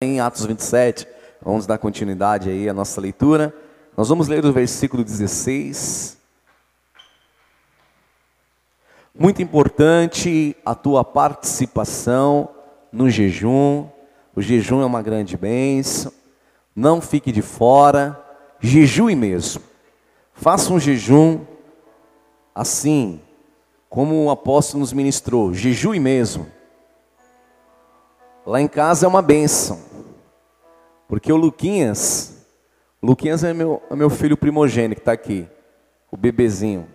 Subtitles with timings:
[0.00, 1.08] em Atos 27.
[1.42, 3.52] Vamos dar continuidade aí à nossa leitura.
[3.96, 6.16] Nós vamos ler o versículo 16.
[9.12, 12.48] Muito importante a tua participação
[12.92, 13.88] no jejum.
[14.36, 16.12] O jejum é uma grande bênção.
[16.76, 18.24] Não fique de fora.
[18.60, 19.62] Jejue mesmo.
[20.32, 21.40] Faça um jejum
[22.54, 23.20] assim,
[23.90, 25.52] como o apóstolo nos ministrou.
[25.52, 26.46] Jejue mesmo.
[28.46, 29.87] Lá em casa é uma bênção.
[31.08, 32.46] Porque o Luquinhas,
[33.02, 35.48] Luquinhas é meu, é meu filho primogênito que está aqui,
[36.10, 36.86] o bebezinho,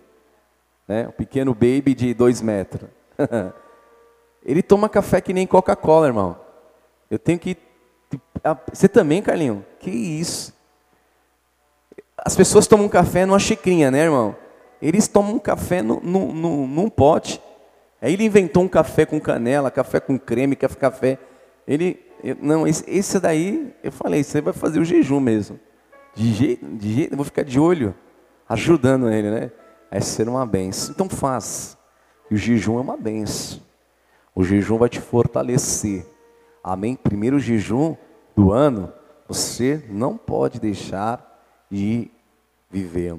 [0.88, 1.08] né?
[1.08, 2.88] o pequeno baby de dois metros.
[4.46, 6.38] Ele toma café que nem Coca-Cola, irmão.
[7.10, 7.58] Eu tenho que.
[8.72, 9.66] Você também, Carlinho?
[9.80, 10.54] Que isso?
[12.18, 14.36] As pessoas tomam café numa xicrinha, né, irmão?
[14.82, 17.42] Eles tomam café no, no, no, num pote.
[18.02, 21.18] Aí ele inventou um café com canela, café com creme, café.
[21.66, 21.98] Ele
[22.42, 25.60] não, esse, esse, daí, eu falei, você vai fazer o jejum mesmo.
[26.16, 27.94] De jeito, de jeito, eu vou ficar de olho,
[28.48, 29.52] ajudando ele, né?
[29.92, 30.92] Vai ser uma benção.
[30.92, 31.78] Então faz.
[32.32, 33.60] E o jejum é uma benção.
[34.34, 36.06] O jejum vai te fortalecer.
[36.64, 36.96] Amém?
[36.96, 37.96] Primeiro jejum
[38.36, 38.92] do ano,
[39.28, 42.10] você não pode deixar de
[42.72, 43.18] viver.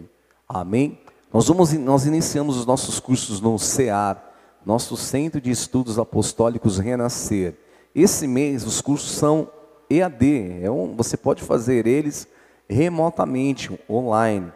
[0.49, 0.99] Amém?
[1.33, 4.23] Nós, vamos, nós iniciamos os nossos cursos no CEAR,
[4.65, 7.55] nosso Centro de Estudos Apostólicos Renascer.
[7.95, 9.49] Esse mês os cursos são
[9.89, 12.27] EAD, é um, você pode fazer eles
[12.69, 14.53] remotamente, online.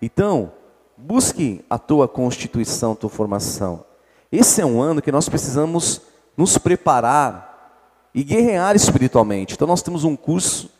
[0.00, 0.52] Então,
[0.96, 3.84] busque a tua constituição, a tua formação.
[4.30, 6.02] Esse é um ano que nós precisamos
[6.36, 9.54] nos preparar e guerrear espiritualmente.
[9.54, 10.70] Então nós temos um curso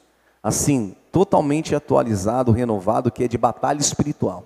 [0.43, 4.45] assim, totalmente atualizado, renovado, que é de batalha espiritual.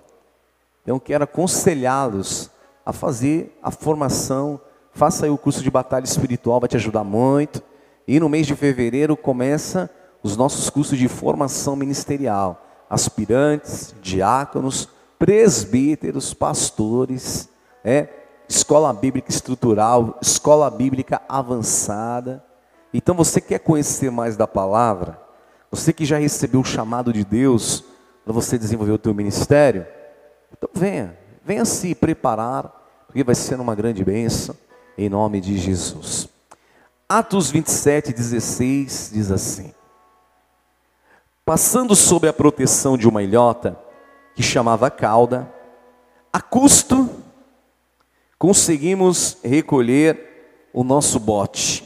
[0.83, 2.49] Então quero aconselhá-los
[2.85, 4.59] a fazer a formação
[4.97, 7.61] Faça aí o curso de batalha espiritual, vai te ajudar muito.
[8.07, 9.91] E no mês de fevereiro começa
[10.23, 12.65] os nossos cursos de formação ministerial.
[12.89, 17.47] Aspirantes, diáconos, presbíteros, pastores,
[17.83, 18.07] é,
[18.49, 22.43] escola bíblica estrutural, escola bíblica avançada.
[22.91, 25.21] Então você quer conhecer mais da palavra?
[25.69, 27.83] Você que já recebeu o chamado de Deus
[28.23, 29.85] para você desenvolver o teu ministério?
[30.51, 31.15] Então venha,
[31.45, 34.55] venha se preparar, porque vai ser uma grande bênção
[34.97, 36.27] em nome de Jesus.
[37.07, 39.73] Atos 27, 16 diz assim:
[41.45, 43.79] Passando sob a proteção de uma ilhota
[44.35, 45.51] que chamava cauda,
[46.33, 47.09] a custo
[48.37, 51.83] conseguimos recolher o nosso bote.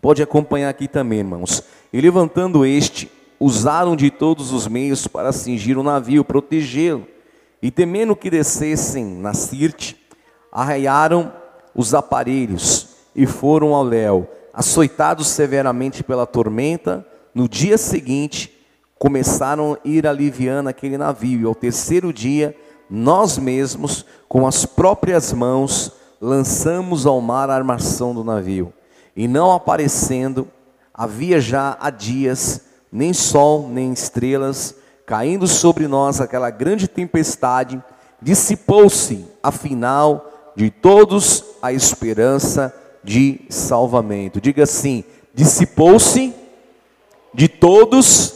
[0.00, 1.62] Pode acompanhar aqui também, irmãos.
[1.92, 3.10] E levantando este,
[3.40, 7.06] usaram de todos os meios para cingir o navio, protegê-lo.
[7.60, 9.96] E temendo que descessem na Sirte,
[10.52, 11.32] arraiaram
[11.78, 14.26] os aparelhos e foram ao léu.
[14.52, 18.52] Açoitados severamente pela tormenta, no dia seguinte
[18.98, 21.42] começaram a ir aliviando aquele navio.
[21.42, 22.56] E ao terceiro dia,
[22.90, 28.72] nós mesmos, com as próprias mãos, lançamos ao mar a armação do navio.
[29.14, 30.48] E não aparecendo,
[30.92, 34.74] havia já há dias nem sol nem estrelas,
[35.06, 37.80] caindo sobre nós aquela grande tempestade,
[38.20, 44.40] dissipou-se, afinal, de todos a esperança de salvamento.
[44.40, 45.04] Diga assim:
[45.34, 46.34] dissipou-se
[47.32, 48.34] de todos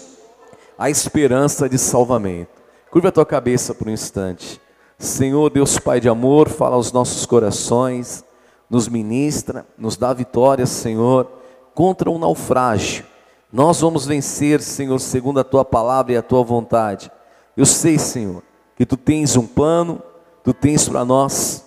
[0.78, 2.50] a esperança de salvamento.
[2.91, 4.61] Curva a tua cabeça por um instante.
[4.99, 8.25] Senhor Deus Pai de amor, fala aos nossos corações,
[8.71, 11.27] nos ministra, nos dá vitória, Senhor,
[11.75, 13.05] contra o um naufrágio.
[13.53, 17.11] Nós vamos vencer, Senhor, segundo a tua palavra e a tua vontade.
[17.56, 18.43] Eu sei, Senhor,
[18.77, 20.00] que tu tens um plano,
[20.43, 21.65] tu tens para nós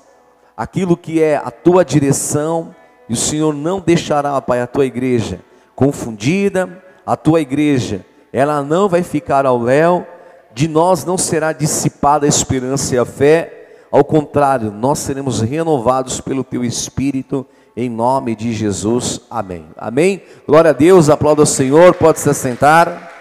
[0.56, 2.76] aquilo que é a tua direção,
[3.08, 5.42] e o Senhor não deixará, Pai, a tua igreja
[5.76, 10.08] confundida, a tua igreja, ela não vai ficar ao léu,
[10.54, 16.20] de nós não será dissipada a esperança e a fé, ao contrário, nós seremos renovados
[16.20, 17.46] pelo teu Espírito,
[17.78, 19.68] em nome de Jesus, amém.
[19.78, 20.24] Amém?
[20.48, 23.12] Glória a Deus, aplauda o Senhor, pode se assentar.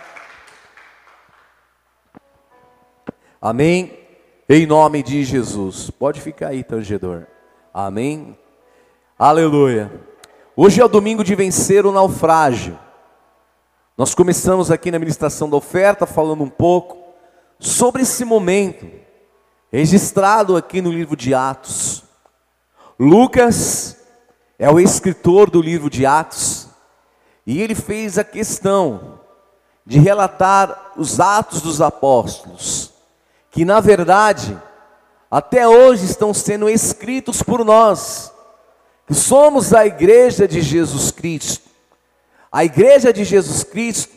[3.42, 3.92] Amém.
[4.48, 5.90] Em nome de Jesus.
[5.90, 7.26] Pode ficar aí, tangedor.
[7.76, 8.38] Amém.
[9.18, 9.90] Aleluia.
[10.54, 12.78] Hoje é o domingo de vencer o naufrágio.
[13.98, 16.96] Nós começamos aqui na ministração da oferta falando um pouco
[17.58, 18.88] sobre esse momento
[19.72, 22.04] registrado aqui no livro de Atos.
[22.96, 23.96] Lucas
[24.56, 26.68] é o escritor do livro de Atos
[27.44, 29.18] e ele fez a questão
[29.84, 32.94] de relatar os atos dos apóstolos
[33.50, 34.56] que na verdade
[35.34, 38.32] até hoje estão sendo escritos por nós,
[39.04, 41.68] que somos a igreja de Jesus Cristo.
[42.52, 44.14] A igreja de Jesus Cristo,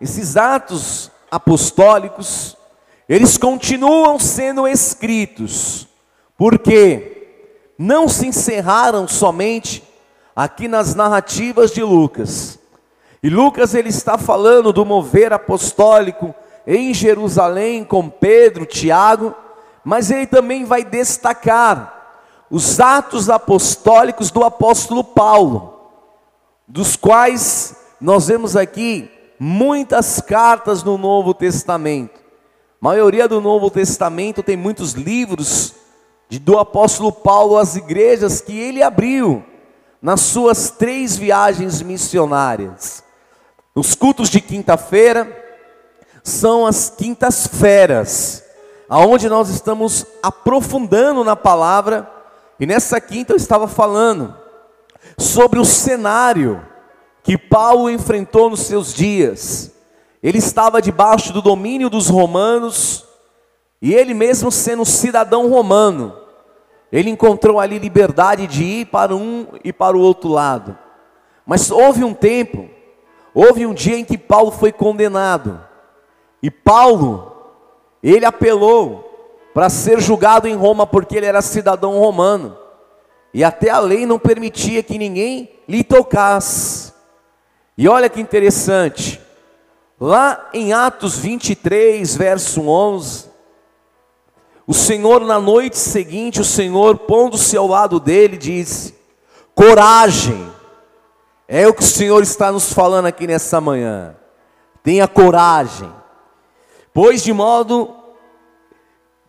[0.00, 2.56] esses atos apostólicos,
[3.08, 5.86] eles continuam sendo escritos,
[6.36, 7.28] porque
[7.78, 9.84] não se encerraram somente
[10.34, 12.58] aqui nas narrativas de Lucas.
[13.22, 16.34] E Lucas ele está falando do mover apostólico
[16.66, 19.32] em Jerusalém com Pedro, Tiago,
[19.86, 21.94] mas ele também vai destacar
[22.50, 25.78] os atos apostólicos do apóstolo Paulo,
[26.66, 32.18] dos quais nós vemos aqui muitas cartas no Novo Testamento.
[32.18, 35.72] A maioria do Novo Testamento tem muitos livros
[36.28, 39.44] de, do apóstolo Paulo às igrejas que ele abriu
[40.02, 43.04] nas suas três viagens missionárias.
[43.72, 45.44] Os cultos de quinta-feira
[46.24, 48.42] são as quintas-feras,
[48.88, 52.10] aonde nós estamos aprofundando na palavra.
[52.58, 54.34] E nessa quinta eu estava falando
[55.18, 56.64] sobre o cenário
[57.22, 59.72] que Paulo enfrentou nos seus dias.
[60.22, 63.04] Ele estava debaixo do domínio dos romanos,
[63.80, 66.16] e ele mesmo sendo cidadão romano,
[66.90, 70.76] ele encontrou ali liberdade de ir para um e para o outro lado.
[71.44, 72.68] Mas houve um tempo,
[73.34, 75.60] houve um dia em que Paulo foi condenado.
[76.42, 77.35] E Paulo,
[78.14, 79.06] ele apelou
[79.54, 82.56] para ser julgado em Roma porque ele era cidadão romano.
[83.32, 86.92] E até a lei não permitia que ninguém lhe tocasse.
[87.76, 89.20] E olha que interessante,
[90.00, 93.26] lá em Atos 23, verso 11,
[94.66, 98.94] o Senhor, na noite seguinte, o Senhor, pondo-se ao lado dele, disse:
[99.54, 100.50] Coragem,
[101.46, 104.16] é o que o Senhor está nos falando aqui nessa manhã.
[104.82, 105.92] Tenha coragem,
[106.92, 107.95] pois de modo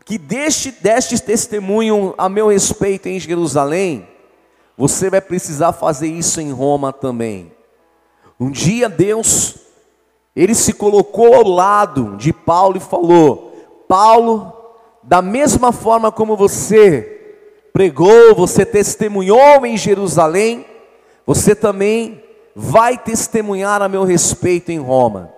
[0.07, 4.07] que deste, deste testemunho a meu respeito em Jerusalém,
[4.77, 7.51] você vai precisar fazer isso em Roma também.
[8.39, 9.57] Um dia Deus,
[10.33, 13.51] ele se colocou ao lado de Paulo e falou:
[13.85, 14.53] Paulo,
[15.03, 17.35] da mesma forma como você
[17.73, 20.65] pregou, você testemunhou em Jerusalém,
[21.25, 22.23] você também
[22.55, 25.33] vai testemunhar a meu respeito em Roma.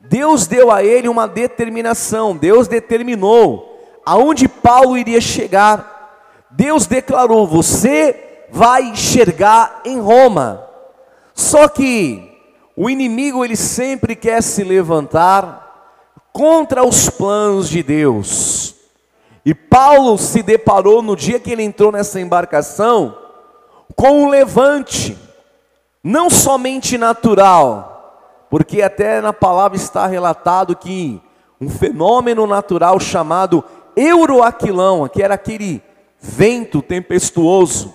[0.00, 3.67] Deus deu a ele uma determinação, Deus determinou
[4.08, 6.46] aonde Paulo iria chegar.
[6.50, 10.64] Deus declarou: você vai enxergar em Roma.
[11.34, 12.24] Só que
[12.74, 18.74] o inimigo ele sempre quer se levantar contra os planos de Deus.
[19.44, 23.16] E Paulo se deparou no dia que ele entrou nessa embarcação
[23.94, 25.18] com um levante,
[26.02, 31.20] não somente natural, porque até na palavra está relatado que
[31.60, 33.64] um fenômeno natural chamado
[33.98, 35.82] Euroaquilão, que era aquele
[36.20, 37.94] vento tempestuoso,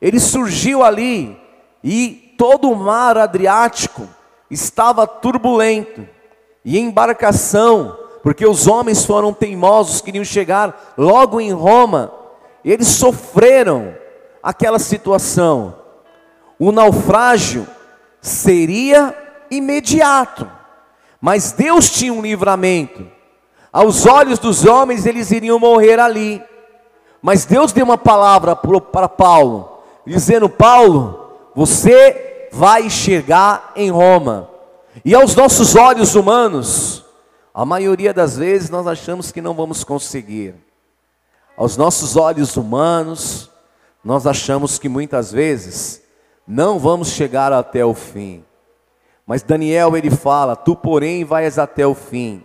[0.00, 1.36] ele surgiu ali
[1.82, 4.08] e todo o mar Adriático
[4.50, 6.06] estava turbulento,
[6.64, 12.12] e embarcação, porque os homens foram teimosos, queriam chegar logo em Roma,
[12.64, 13.94] eles sofreram
[14.42, 15.76] aquela situação.
[16.58, 17.66] O naufrágio
[18.22, 19.14] seria
[19.50, 20.50] imediato,
[21.20, 23.06] mas Deus tinha um livramento.
[23.74, 26.40] Aos olhos dos homens, eles iriam morrer ali.
[27.20, 34.48] Mas Deus deu uma palavra para Paulo, dizendo: Paulo, você vai enxergar em Roma.
[35.04, 37.04] E aos nossos olhos humanos,
[37.52, 40.54] a maioria das vezes nós achamos que não vamos conseguir.
[41.56, 43.50] Aos nossos olhos humanos,
[44.04, 46.00] nós achamos que muitas vezes
[46.46, 48.44] não vamos chegar até o fim.
[49.26, 52.44] Mas Daniel ele fala: Tu, porém, vais até o fim.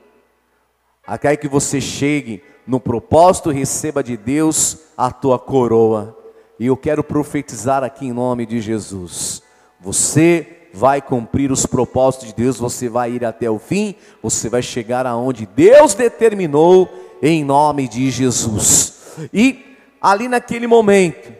[1.09, 6.15] Até que você chegue no propósito, receba de Deus a tua coroa.
[6.59, 9.41] E eu quero profetizar aqui em nome de Jesus.
[9.81, 14.61] Você vai cumprir os propósitos de Deus, você vai ir até o fim, você vai
[14.61, 16.87] chegar aonde Deus determinou
[17.23, 19.15] em nome de Jesus.
[19.33, 19.65] E
[19.99, 21.33] ali naquele momento,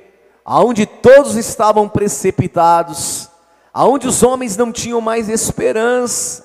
[0.44, 3.30] aonde todos estavam precipitados,
[3.72, 6.44] aonde os homens não tinham mais esperança,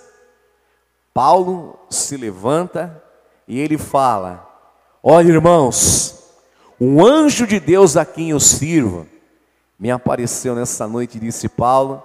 [1.15, 3.03] Paulo se levanta
[3.47, 4.49] e ele fala:
[5.03, 6.33] Olha, irmãos,
[6.81, 9.07] um anjo de Deus a quem eu sirvo
[9.79, 12.03] me apareceu nessa noite e disse: Paulo,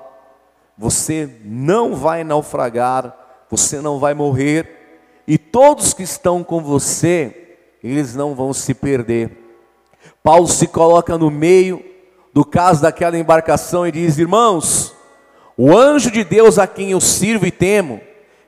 [0.78, 3.16] você não vai naufragar,
[3.50, 9.32] você não vai morrer, e todos que estão com você, eles não vão se perder.
[10.24, 11.84] Paulo se coloca no meio
[12.34, 14.94] do caso daquela embarcação e diz: Irmãos,
[15.56, 18.02] o anjo de Deus a quem eu sirvo e temo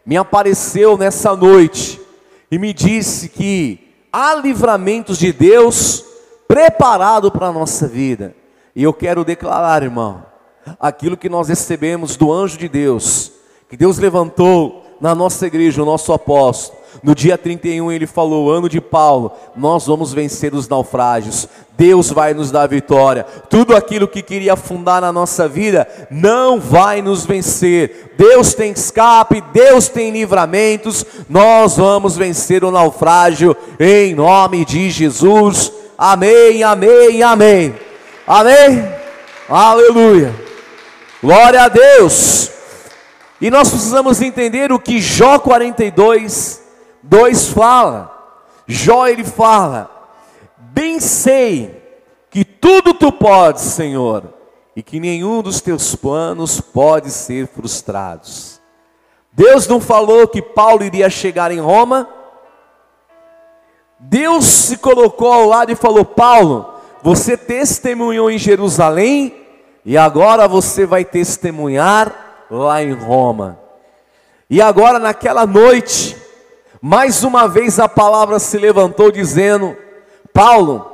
[0.06, 2.01] me apareceu nessa noite
[2.52, 3.80] e me disse que
[4.12, 6.04] há livramentos de Deus
[6.48, 8.36] preparado para a nossa vida.
[8.76, 10.26] E eu quero declarar, irmão,
[10.78, 13.32] aquilo que nós recebemos do anjo de Deus,
[13.70, 16.80] que Deus levantou na nossa igreja, o nosso apóstolo.
[17.02, 21.48] No dia 31 ele falou, ano de Paulo, nós vamos vencer os naufrágios.
[21.76, 23.26] Deus vai nos dar vitória.
[23.50, 28.14] Tudo aquilo que queria afundar na nossa vida não vai nos vencer.
[28.16, 31.04] Deus tem escape, Deus tem livramentos.
[31.28, 35.72] Nós vamos vencer o naufrágio em nome de Jesus.
[35.98, 37.76] Amém, amém, amém.
[38.28, 38.88] Amém.
[39.50, 40.36] Aleluia.
[41.24, 42.61] Glória a Deus.
[43.42, 46.64] E nós precisamos entender o que Jó 42,
[47.02, 48.40] 2 fala.
[48.68, 49.90] Jó ele fala:
[50.58, 51.82] Bem sei
[52.30, 54.32] que tudo tu podes, Senhor,
[54.76, 58.62] e que nenhum dos teus planos pode ser frustrados.
[59.34, 62.08] Deus não falou que Paulo iria chegar em Roma.
[64.00, 69.36] Deus se colocou ao lado e falou: Paulo, você testemunhou em Jerusalém
[69.84, 73.58] e agora você vai testemunhar lá em Roma.
[74.50, 76.18] E agora, naquela noite,
[76.82, 79.78] mais uma vez a palavra se levantou dizendo:
[80.34, 80.86] Paulo,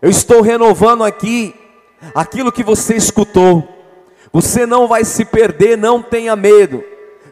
[0.00, 1.54] eu estou renovando aqui
[2.14, 3.68] aquilo que você escutou.
[4.32, 6.82] Você não vai se perder, não tenha medo,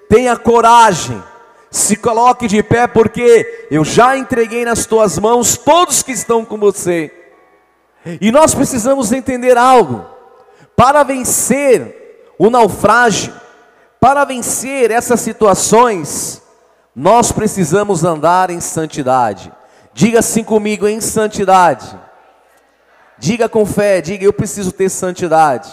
[0.08, 1.22] tenha coragem,
[1.70, 6.58] se coloque de pé, porque eu já entreguei nas tuas mãos todos que estão com
[6.58, 7.10] você.
[8.20, 10.04] E nós precisamos entender algo:
[10.76, 13.32] para vencer o naufrágio,
[14.04, 16.42] para vencer essas situações,
[16.94, 19.50] nós precisamos andar em santidade.
[19.94, 21.98] Diga assim comigo, em santidade.
[23.16, 25.72] Diga com fé, diga eu preciso ter santidade.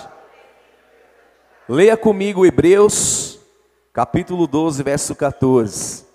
[1.68, 3.38] Leia comigo Hebreus,
[3.92, 6.06] capítulo 12, verso 14.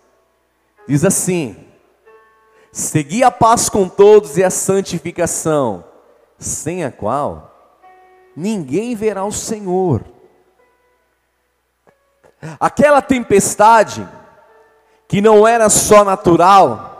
[0.88, 1.54] Diz assim:
[2.72, 5.84] Segui a paz com todos e a santificação,
[6.38, 7.76] sem a qual
[8.34, 10.15] ninguém verá o Senhor.
[12.60, 14.06] Aquela tempestade,
[15.08, 16.92] que não era só natural,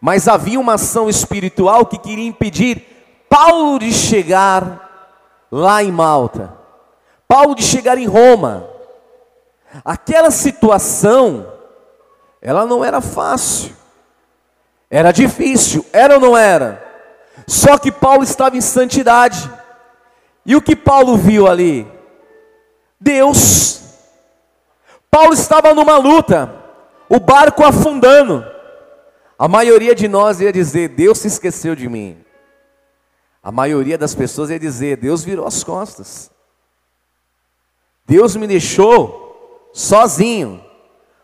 [0.00, 6.52] mas havia uma ação espiritual que queria impedir Paulo de chegar lá em Malta,
[7.28, 8.66] Paulo de chegar em Roma.
[9.84, 11.46] Aquela situação,
[12.42, 13.76] ela não era fácil,
[14.90, 16.84] era difícil, era ou não era?
[17.46, 19.50] Só que Paulo estava em santidade,
[20.44, 21.86] e o que Paulo viu ali?
[22.98, 23.80] Deus
[25.10, 26.54] Paulo estava numa luta,
[27.08, 28.44] o barco afundando.
[29.36, 32.24] A maioria de nós ia dizer: Deus se esqueceu de mim.
[33.42, 36.30] A maioria das pessoas ia dizer: Deus virou as costas.
[38.06, 40.64] Deus me deixou sozinho.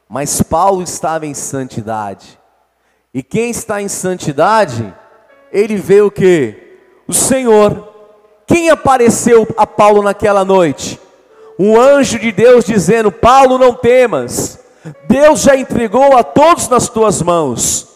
[0.08, 2.38] Mas Paulo estava em santidade.
[3.12, 4.94] E quem está em santidade,
[5.50, 6.78] ele vê o que?
[7.08, 7.92] O Senhor.
[8.46, 11.00] Quem apareceu a Paulo naquela noite?
[11.58, 14.58] Um anjo de Deus dizendo: Paulo, não temas,
[15.08, 17.88] Deus já entregou a todos nas tuas mãos,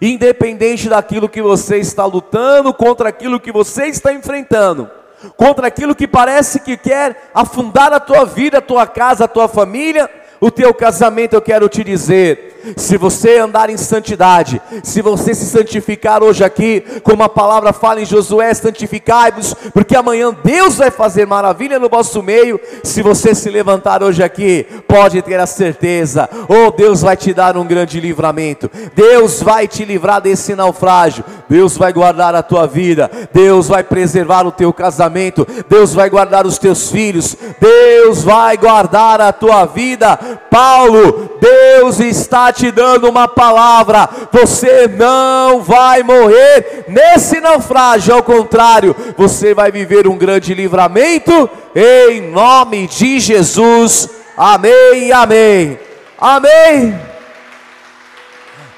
[0.00, 4.90] independente daquilo que você está lutando, contra aquilo que você está enfrentando,
[5.36, 9.48] contra aquilo que parece que quer afundar a tua vida, a tua casa, a tua
[9.48, 10.08] família,
[10.40, 15.46] o teu casamento, eu quero te dizer, se você andar em santidade, se você se
[15.46, 21.26] santificar hoje aqui, como a palavra fala em Josué, santificai-vos, porque amanhã Deus vai fazer
[21.26, 22.60] maravilha no vosso meio.
[22.82, 27.56] Se você se levantar hoje aqui, pode ter a certeza, oh Deus vai te dar
[27.56, 33.10] um grande livramento, Deus vai te livrar desse naufrágio, Deus vai guardar a tua vida,
[33.32, 39.20] Deus vai preservar o teu casamento, Deus vai guardar os teus filhos, Deus vai guardar
[39.20, 40.16] a tua vida.
[40.50, 48.94] Paulo, Deus está te dando uma palavra: você não vai morrer nesse naufrágio, ao contrário,
[49.16, 54.10] você vai viver um grande livramento, em nome de Jesus.
[54.36, 55.78] Amém, amém,
[56.18, 57.00] amém.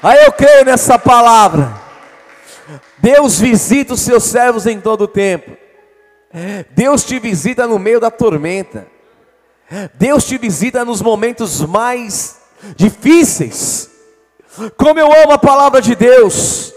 [0.01, 1.79] Aí eu creio nessa palavra.
[2.97, 5.51] Deus visita os seus servos em todo o tempo.
[6.71, 8.87] Deus te visita no meio da tormenta.
[9.93, 12.40] Deus te visita nos momentos mais
[12.75, 13.89] difíceis.
[14.77, 16.73] Como eu amo a palavra de Deus.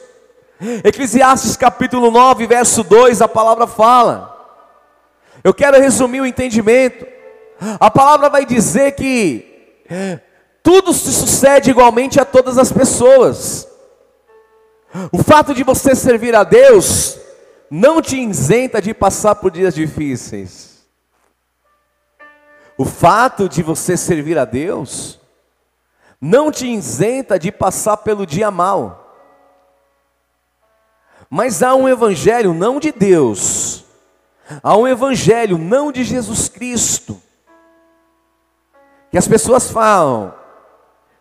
[0.82, 4.32] Eclesiastes capítulo 9, verso 2, a palavra fala.
[5.42, 7.06] Eu quero resumir o entendimento.
[7.80, 9.82] A palavra vai dizer que
[10.62, 13.68] tudo se sucede igualmente a todas as pessoas.
[15.12, 17.18] O fato de você servir a Deus
[17.70, 20.84] não te isenta de passar por dias difíceis.
[22.78, 25.20] O fato de você servir a Deus
[26.26, 29.14] não te isenta de passar pelo dia mal.
[31.28, 33.84] Mas há um evangelho não de Deus,
[34.62, 37.20] Há um evangelho não de Jesus Cristo.
[39.10, 40.34] Que as pessoas falam: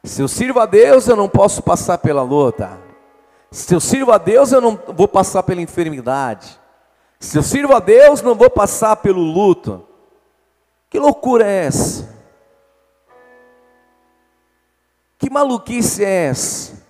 [0.03, 2.77] se eu sirvo a Deus, eu não posso passar pela luta.
[3.49, 6.59] Se eu sirvo a Deus, eu não vou passar pela enfermidade.
[7.17, 9.87] Se eu sirvo a Deus, não vou passar pelo luto.
[10.89, 12.12] Que loucura é essa?
[15.23, 16.83] Que maluquice é essa?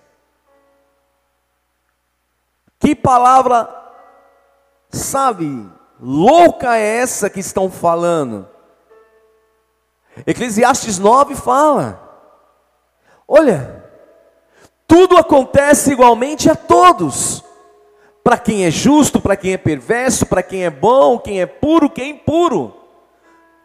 [2.80, 3.72] Que palavra,
[4.90, 8.48] sabe, louca é essa que estão falando?
[10.26, 12.02] Eclesiastes 9 fala:
[13.28, 13.84] olha,
[14.84, 17.44] tudo acontece igualmente a todos,
[18.24, 21.88] para quem é justo, para quem é perverso, para quem é bom, quem é puro,
[21.88, 22.74] quem é impuro,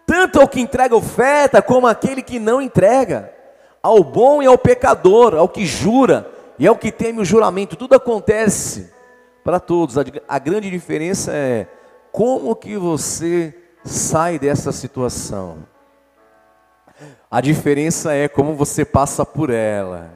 [0.05, 3.38] tanto ao que entrega oferta, como aquele que não entrega,
[3.81, 7.95] ao bom e ao pecador, ao que jura e ao que teme o juramento, tudo
[7.95, 8.91] acontece
[9.43, 9.95] para todos.
[10.27, 11.67] A, grande diferença é
[12.11, 15.59] como que você sai dessa situação.
[17.31, 20.11] A diferença é como você passa por ela.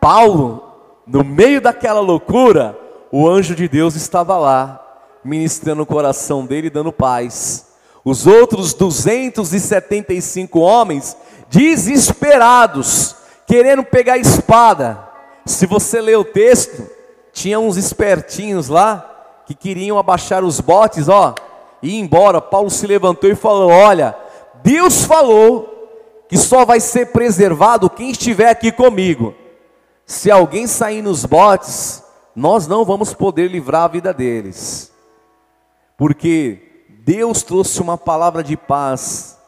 [0.00, 2.76] Paulo, no meio daquela loucura,
[3.12, 4.84] o anjo de Deus estava lá,
[5.22, 7.68] ministrando o coração dele, dando paz.
[8.04, 11.16] Os outros 275 homens,
[11.50, 13.16] desesperados,
[13.46, 15.06] querendo pegar a espada.
[15.44, 16.88] Se você ler o texto,
[17.32, 21.34] tinha uns espertinhos lá que queriam abaixar os botes, ó,
[21.82, 22.40] e ir embora.
[22.40, 24.16] Paulo se levantou e falou: Olha,
[24.62, 29.34] Deus falou que só vai ser preservado quem estiver aqui comigo.
[30.06, 32.04] Se alguém sair nos botes,
[32.34, 34.92] nós não vamos poder livrar a vida deles,
[35.96, 39.39] porque Deus trouxe uma palavra de paz,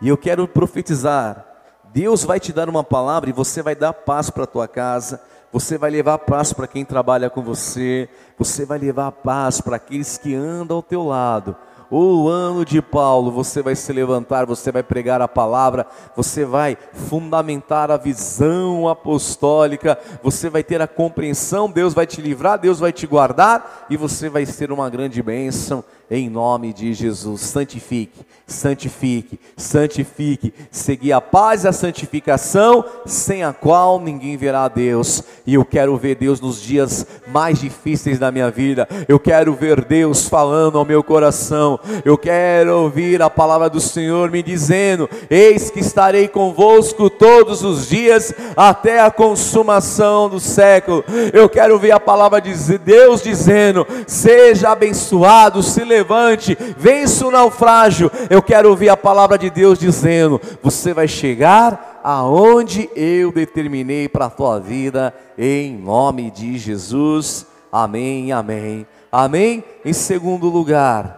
[0.00, 1.44] e eu quero profetizar:
[1.92, 5.20] Deus vai te dar uma palavra e você vai dar paz para a tua casa,
[5.52, 10.18] você vai levar paz para quem trabalha com você, você vai levar paz para aqueles
[10.18, 11.56] que andam ao teu lado.
[11.90, 16.76] O ano de Paulo, você vai se levantar, você vai pregar a palavra, você vai
[16.92, 22.92] fundamentar a visão apostólica, você vai ter a compreensão, Deus vai te livrar, Deus vai
[22.92, 27.42] te guardar e você vai ser uma grande bênção em nome de Jesus.
[27.42, 30.54] Santifique, santifique, santifique.
[30.70, 35.22] Seguir a paz e a santificação, sem a qual ninguém verá a Deus.
[35.46, 38.88] E eu quero ver Deus nos dias mais difíceis da minha vida.
[39.06, 41.77] Eu quero ver Deus falando ao meu coração.
[42.04, 47.88] Eu quero ouvir a palavra do Senhor me dizendo: Eis que estarei convosco todos os
[47.88, 51.04] dias até a consumação do século.
[51.32, 58.10] Eu quero ouvir a palavra de Deus dizendo: Seja abençoado, se levante, vença o naufrágio.
[58.28, 64.26] Eu quero ouvir a palavra de Deus dizendo: Você vai chegar aonde eu determinei para
[64.26, 67.46] a tua vida, em nome de Jesus.
[67.70, 69.62] Amém, amém, amém.
[69.84, 71.17] Em segundo lugar,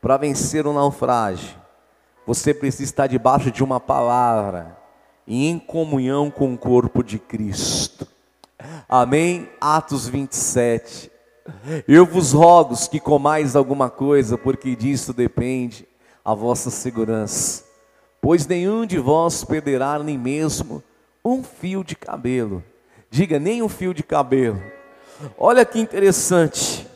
[0.00, 1.56] para vencer o naufrágio,
[2.26, 4.76] você precisa estar debaixo de uma palavra
[5.26, 8.06] e em comunhão com o corpo de Cristo.
[8.88, 9.48] Amém?
[9.60, 11.10] Atos 27.
[11.86, 15.86] Eu vos rogo que comais alguma coisa, porque disso depende
[16.24, 17.64] a vossa segurança.
[18.20, 20.82] Pois nenhum de vós perderá nem mesmo
[21.24, 22.62] um fio de cabelo.
[23.10, 24.62] Diga, nem um fio de cabelo.
[25.38, 26.86] Olha que interessante.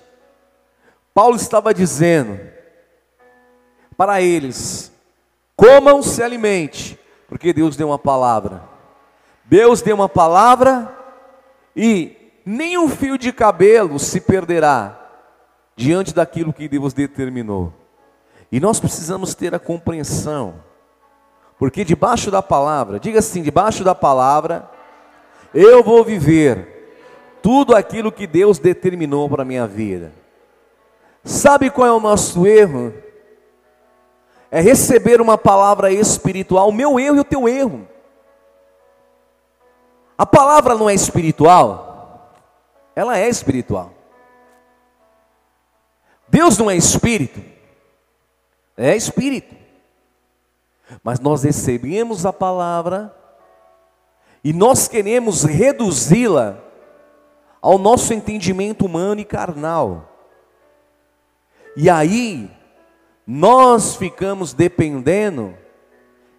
[1.14, 2.38] Paulo estava dizendo
[3.96, 4.92] para eles:
[5.56, 8.62] comam, se alimente, porque Deus deu uma palavra.
[9.44, 10.94] Deus deu uma palavra
[11.76, 14.98] e nem um fio de cabelo se perderá
[15.76, 17.72] diante daquilo que Deus determinou.
[18.50, 20.54] E nós precisamos ter a compreensão,
[21.58, 24.68] porque debaixo da palavra, diga assim: debaixo da palavra,
[25.54, 26.72] eu vou viver
[27.42, 30.12] tudo aquilo que Deus determinou para a minha vida.
[31.24, 32.92] Sabe qual é o nosso erro?
[34.52, 37.88] É receber uma palavra espiritual, o meu erro e o teu erro.
[40.16, 42.34] A palavra não é espiritual,
[42.94, 43.94] ela é espiritual.
[46.28, 47.42] Deus não é espírito,
[48.76, 49.56] é espírito.
[51.02, 53.16] Mas nós recebemos a palavra
[54.44, 56.58] e nós queremos reduzi-la
[57.62, 60.10] ao nosso entendimento humano e carnal.
[61.74, 62.50] E aí,
[63.26, 65.54] nós ficamos dependendo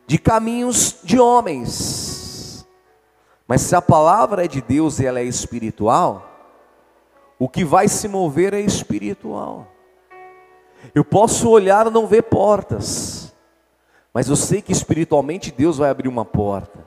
[0.06, 2.68] de caminhos de homens.
[3.48, 6.30] Mas se a palavra é de Deus e ela é espiritual,
[7.40, 9.68] o que vai se mover é espiritual.
[10.94, 13.34] Eu posso olhar e não ver portas,
[14.14, 16.80] mas eu sei que espiritualmente Deus vai abrir uma porta.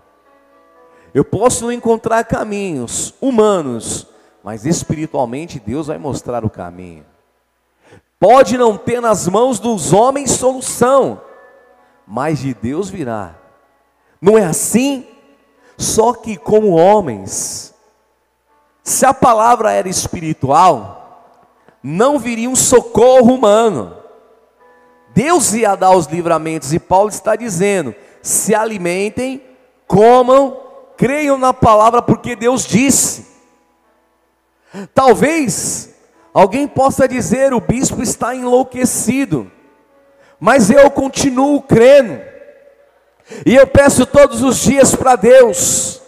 [1.14, 4.06] Eu posso não encontrar caminhos humanos,
[4.44, 7.04] mas espiritualmente Deus vai mostrar o caminho.
[8.18, 11.20] Pode não ter nas mãos dos homens solução,
[12.07, 13.35] mas de Deus virá.
[14.20, 15.07] Não é assim?
[15.76, 17.74] Só que como homens,
[18.83, 20.96] se a palavra era espiritual,
[21.83, 23.96] não viria um socorro humano.
[25.14, 29.42] Deus ia dar os livramentos, e Paulo está dizendo: se alimentem,
[29.87, 30.59] comam,
[30.96, 33.26] creiam na palavra, porque Deus disse.
[34.94, 35.95] Talvez
[36.37, 39.51] alguém possa dizer: o bispo está enlouquecido,
[40.38, 42.20] mas eu continuo crendo,
[43.46, 46.03] e eu peço todos os dias para Deus,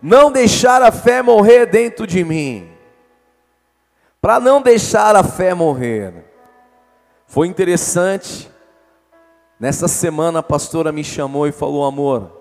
[0.00, 2.70] não deixar a fé morrer dentro de mim,
[4.20, 6.14] para não deixar a fé morrer.
[7.26, 8.48] Foi interessante,
[9.58, 12.40] nessa semana a pastora me chamou e falou: amor,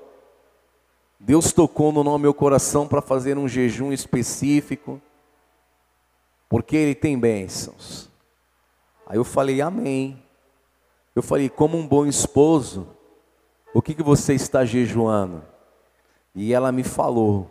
[1.19, 5.01] Deus tocou no meu coração para fazer um jejum específico
[6.49, 8.09] porque Ele tem bênçãos.
[9.05, 10.21] Aí eu falei, Amém.
[11.15, 12.89] Eu falei, como um bom esposo,
[13.73, 15.41] o que, que você está jejuando?
[16.35, 17.49] E ela me falou,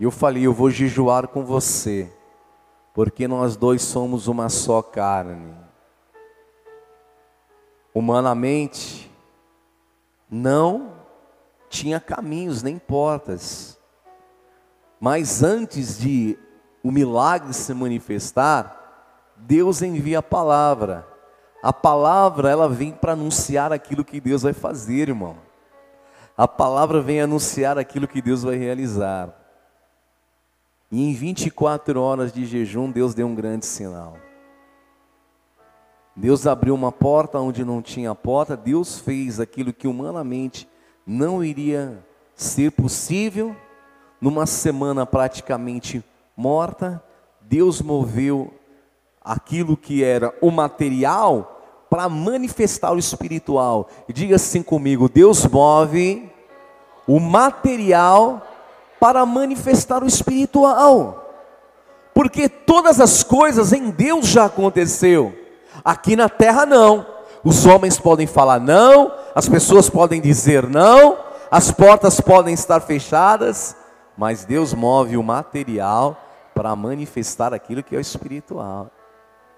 [0.00, 2.10] e eu falei, eu vou jejuar com você,
[2.94, 5.54] porque nós dois somos uma só carne.
[7.94, 9.10] Humanamente,
[10.30, 10.94] não
[11.68, 13.78] tinha caminhos nem portas,
[14.98, 16.38] mas antes de
[16.86, 21.04] o milagre se manifestar, Deus envia a palavra.
[21.60, 25.36] A palavra, ela vem para anunciar aquilo que Deus vai fazer, irmão.
[26.36, 29.34] A palavra vem anunciar aquilo que Deus vai realizar.
[30.88, 34.16] E em 24 horas de jejum, Deus deu um grande sinal.
[36.14, 40.68] Deus abriu uma porta onde não tinha porta, Deus fez aquilo que humanamente
[41.04, 41.98] não iria
[42.36, 43.56] ser possível,
[44.20, 46.04] numa semana praticamente
[46.36, 47.02] morta,
[47.40, 48.52] Deus moveu
[49.24, 53.88] aquilo que era o material para manifestar o espiritual.
[54.08, 56.30] Diga assim comigo: Deus move
[57.06, 58.42] o material
[59.00, 61.22] para manifestar o espiritual.
[62.12, 65.34] Porque todas as coisas em Deus já aconteceu.
[65.84, 67.06] Aqui na terra não.
[67.44, 71.16] Os homens podem falar não, as pessoas podem dizer não,
[71.48, 73.76] as portas podem estar fechadas,
[74.18, 76.25] mas Deus move o material
[76.56, 78.90] para manifestar aquilo que é o espiritual.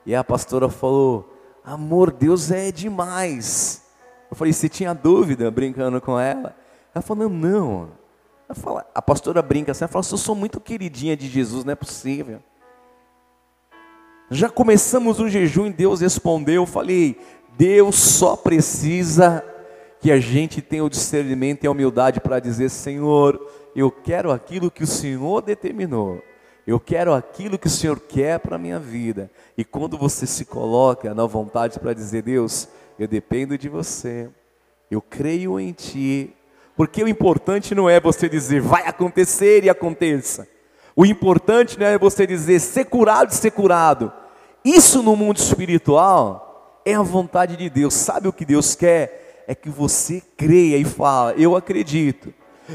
[0.04, 1.32] E a pastora falou:
[1.64, 3.84] Amor, Deus é demais.
[4.28, 6.56] Eu falei: Você tinha dúvida brincando com ela?
[6.92, 7.90] Ela falou: Não.
[8.52, 11.76] Falo, a pastora brinca assim: Ela fala, Eu sou muito queridinha de Jesus, não é
[11.76, 12.40] possível.
[14.28, 16.62] Já começamos o jejum e Deus respondeu.
[16.62, 17.16] Eu falei:
[17.56, 19.44] Deus só precisa
[20.00, 23.40] que a gente tenha o discernimento e a humildade para dizer: Senhor,
[23.76, 26.20] eu quero aquilo que o Senhor determinou.
[26.68, 29.30] Eu quero aquilo que o Senhor quer para a minha vida.
[29.56, 34.28] E quando você se coloca na vontade para dizer, Deus, eu dependo de você,
[34.90, 36.30] eu creio em Ti,
[36.76, 40.46] porque o importante não é você dizer, vai acontecer e aconteça.
[40.94, 44.12] O importante não é você dizer, ser curado e ser curado.
[44.62, 47.94] Isso no mundo espiritual é a vontade de Deus.
[47.94, 49.44] Sabe o que Deus quer?
[49.48, 52.30] É que você creia e fala, eu acredito.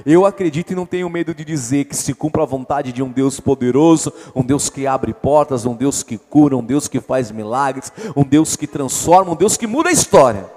[0.05, 3.11] Eu acredito e não tenho medo de dizer que se cumpra a vontade de um
[3.11, 7.29] Deus poderoso, um Deus que abre portas, um Deus que cura, um Deus que faz
[7.29, 10.49] milagres, um Deus que transforma, um Deus que muda a história.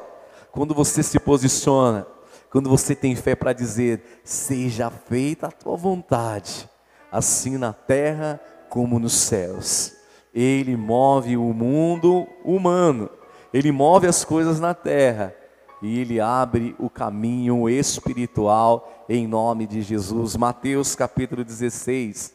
[0.51, 2.07] Quando você se posiciona,
[2.51, 6.69] quando você tem fé para dizer: Seja feita a tua vontade,
[7.13, 9.93] assim na terra como nos céus.
[10.35, 13.11] Ele move o mundo humano,
[13.53, 15.35] ele move as coisas na terra
[15.83, 20.37] e ele abre o caminho espiritual em nome de Jesus.
[20.37, 22.33] Mateus capítulo 16,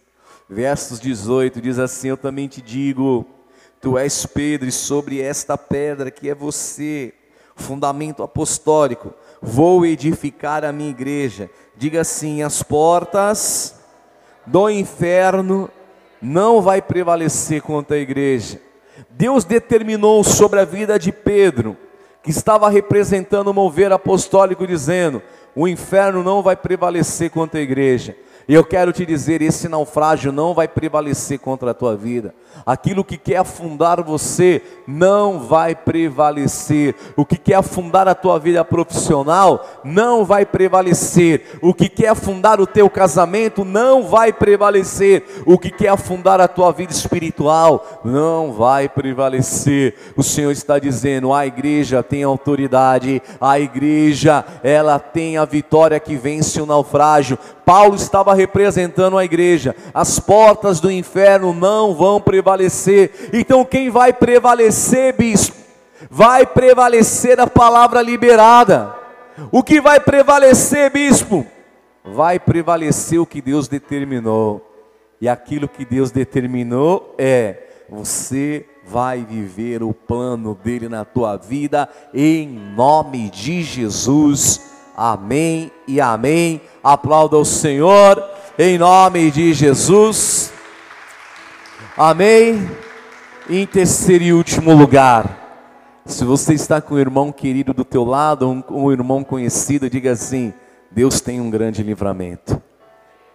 [0.49, 3.25] versos 18 diz assim: Eu também te digo,
[3.79, 7.13] tu és Pedro, e sobre esta pedra que é você,
[7.55, 11.49] fundamento apostólico, vou edificar a minha igreja.
[11.75, 13.75] Diga assim: as portas
[14.45, 15.69] do inferno
[16.21, 18.61] não vai prevalecer contra a igreja.
[19.09, 21.75] Deus determinou sobre a vida de Pedro
[22.23, 25.21] que estava representando o mover apostólico, dizendo:
[25.55, 28.15] o inferno não vai prevalecer contra a igreja.
[28.51, 32.35] E eu quero te dizer: esse naufrágio não vai prevalecer contra a tua vida.
[32.65, 36.93] Aquilo que quer afundar você não vai prevalecer.
[37.15, 41.59] O que quer afundar a tua vida profissional não vai prevalecer.
[41.61, 45.23] O que quer afundar o teu casamento não vai prevalecer.
[45.45, 49.95] O que quer afundar a tua vida espiritual não vai prevalecer.
[50.17, 56.17] O Senhor está dizendo: a igreja tem autoridade, a igreja ela tem a vitória que
[56.17, 57.39] vence o naufrágio.
[57.63, 59.75] Paulo estava representando a igreja.
[59.93, 63.29] As portas do inferno não vão prevalecer.
[63.33, 65.55] Então quem vai prevalecer, bispo?
[66.09, 68.95] Vai prevalecer a palavra liberada.
[69.51, 71.45] O que vai prevalecer, bispo?
[72.03, 74.67] Vai prevalecer o que Deus determinou.
[75.19, 81.87] E aquilo que Deus determinou é: você vai viver o plano dele na tua vida,
[82.13, 84.70] em nome de Jesus.
[85.03, 86.61] Amém e amém.
[86.83, 88.23] Aplauda o Senhor,
[88.55, 90.53] em nome de Jesus.
[91.97, 92.69] Amém.
[93.49, 98.47] Em terceiro e último lugar, se você está com um irmão querido do teu lado,
[98.47, 100.53] um, um irmão conhecido, diga assim:
[100.91, 102.61] Deus tem um grande livramento.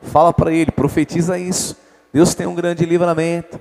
[0.02, 1.76] Fala para ele, profetiza isso.
[2.12, 3.60] Deus tem um grande livramento.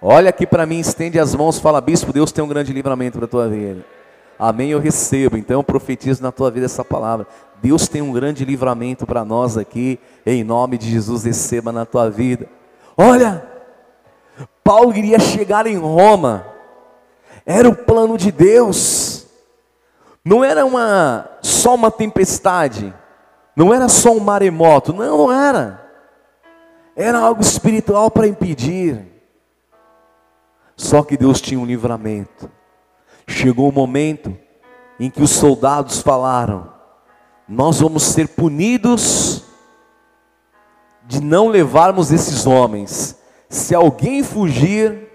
[0.00, 3.24] Olha aqui para mim, estende as mãos, fala, bispo, Deus tem um grande livramento para
[3.24, 3.97] a tua vida.
[4.38, 5.36] Amém, eu recebo.
[5.36, 7.26] Então eu profetizo na tua vida essa palavra.
[7.60, 9.98] Deus tem um grande livramento para nós aqui.
[10.24, 12.48] Em nome de Jesus, receba na tua vida.
[12.96, 13.44] Olha,
[14.62, 16.46] Paulo iria chegar em Roma.
[17.44, 19.26] Era o plano de Deus.
[20.24, 22.94] Não era uma só uma tempestade.
[23.56, 24.92] Não era só um maremoto.
[24.92, 25.84] Não, não era.
[26.94, 29.04] Era algo espiritual para impedir.
[30.76, 32.48] Só que Deus tinha um livramento.
[33.28, 34.36] Chegou o momento
[34.98, 36.72] em que os soldados falaram:
[37.48, 39.44] Nós vamos ser punidos
[41.04, 43.16] de não levarmos esses homens.
[43.48, 45.08] Se alguém fugir,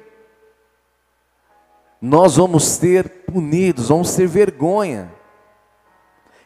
[2.02, 5.12] nós vamos ser punidos, vamos ser vergonha.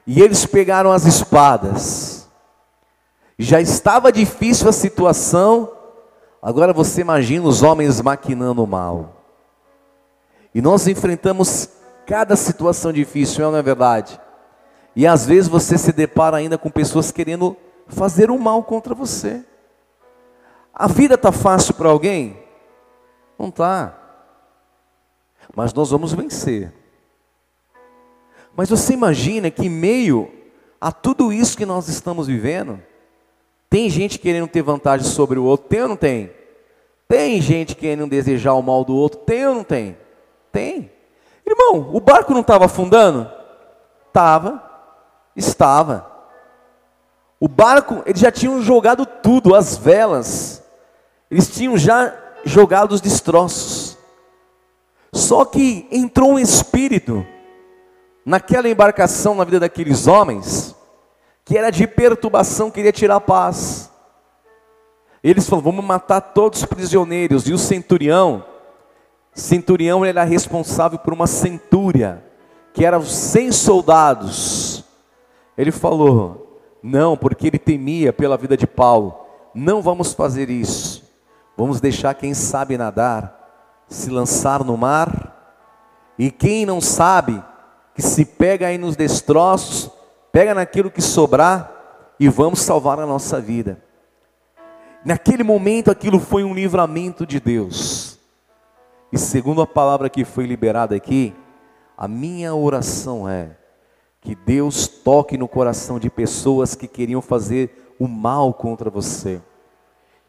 [0.08, 2.27] E eles pegaram as espadas.
[3.38, 5.77] Já estava difícil a situação,
[6.41, 9.16] Agora você imagina os homens maquinando o mal.
[10.57, 11.69] E nós enfrentamos
[12.07, 14.19] cada situação difícil, não é verdade?
[14.95, 17.55] E às vezes você se depara ainda com pessoas querendo
[17.87, 19.45] fazer o mal contra você.
[20.73, 22.39] A vida está fácil para alguém?
[23.37, 23.95] Não está.
[25.55, 26.73] Mas nós vamos vencer.
[28.55, 30.27] Mas você imagina que, em meio
[30.81, 32.81] a tudo isso que nós estamos vivendo,
[33.69, 36.31] tem gente querendo ter vantagem sobre o outro, tem ou não tem?
[37.07, 39.95] Tem gente querendo desejar o mal do outro, tem ou não tem?
[40.51, 40.91] Tem.
[41.45, 43.29] Irmão, o barco não estava afundando?
[44.07, 44.62] Estava,
[45.36, 46.12] estava.
[47.39, 50.63] O barco, eles já tinham jogado tudo, as velas,
[51.29, 53.97] eles tinham já jogado os destroços.
[55.13, 57.25] Só que entrou um espírito
[58.25, 60.75] naquela embarcação na vida daqueles homens,
[61.45, 63.89] que era de perturbação, queria tirar a paz.
[65.23, 67.47] Eles falaram: vamos matar todos os prisioneiros.
[67.47, 68.43] E o centurião,
[69.39, 72.23] centurião era responsável por uma centúria,
[72.73, 74.84] que eram 100 soldados.
[75.58, 79.19] Ele falou: não, porque ele temia pela vida de Paulo.
[79.54, 81.04] Não vamos fazer isso.
[81.56, 83.38] Vamos deixar quem sabe nadar
[83.88, 85.34] se lançar no mar.
[86.17, 87.41] E quem não sabe,
[87.95, 89.89] que se pega aí nos destroços,
[90.32, 91.71] pega naquilo que sobrar
[92.19, 93.82] e vamos salvar a nossa vida.
[95.06, 97.96] Naquele momento aquilo foi um livramento de Deus.
[99.11, 101.33] E segundo a palavra que foi liberada aqui,
[101.97, 103.57] a minha oração é
[104.21, 109.41] que Deus toque no coração de pessoas que queriam fazer o mal contra você.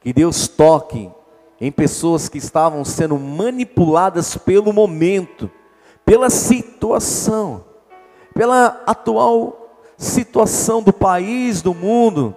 [0.01, 1.11] Que Deus toque
[1.61, 5.51] em pessoas que estavam sendo manipuladas pelo momento,
[6.05, 7.65] pela situação,
[8.33, 9.59] pela atual
[9.97, 12.35] situação do país, do mundo,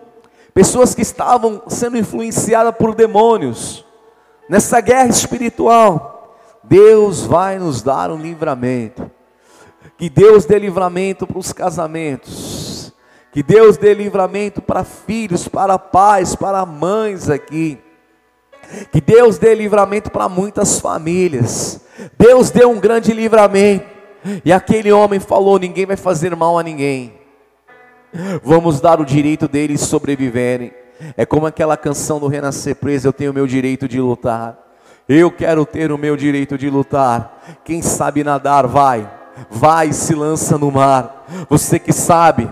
[0.52, 3.86] pessoas que estavam sendo influenciadas por demônios,
[4.50, 6.11] nessa guerra espiritual,
[6.72, 9.12] Deus vai nos dar um livramento.
[9.98, 12.94] Que Deus dê livramento para os casamentos,
[13.34, 17.78] que Deus dê livramento para filhos, para pais, para mães aqui.
[18.90, 21.82] Que Deus dê livramento para muitas famílias.
[22.18, 23.86] Deus deu um grande livramento.
[24.46, 27.20] E aquele homem falou: ninguém vai fazer mal a ninguém.
[28.42, 30.72] Vamos dar o direito deles sobreviverem.
[31.18, 34.61] É como aquela canção do Renascer Preso: Eu tenho o meu direito de lutar.
[35.14, 37.44] Eu quero ter o meu direito de lutar.
[37.66, 39.12] Quem sabe nadar, vai.
[39.50, 41.26] Vai e se lança no mar.
[41.50, 42.50] Você que sabe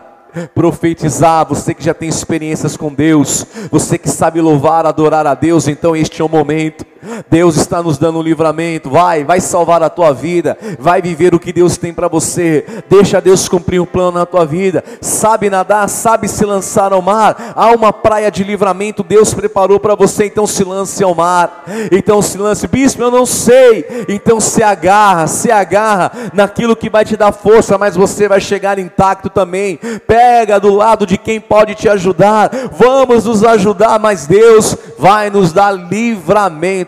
[0.54, 5.70] profetizar, você que já tem experiências com Deus, você que sabe louvar, adorar a Deus,
[5.70, 6.86] então este é o momento.
[7.30, 8.90] Deus está nos dando um livramento.
[8.90, 10.58] Vai, vai salvar a tua vida.
[10.80, 12.66] Vai viver o que Deus tem para você.
[12.90, 14.84] Deixa Deus cumprir um plano na tua vida.
[15.02, 17.54] Sabe nadar, sabe se lançar ao mar.
[17.56, 21.64] Há uma praia de livramento Deus preparou para você, então se lance ao mar.
[21.92, 24.06] Então se lance, bispo, eu não sei.
[24.08, 28.78] Então se agarra, se agarra naquilo que vai te dar força, mas você vai chegar
[28.78, 29.80] intacto também.
[30.06, 32.52] Pega do lado de quem pode te ajudar.
[32.72, 35.78] Vamos nos ajudar, mas Deus vai nos dar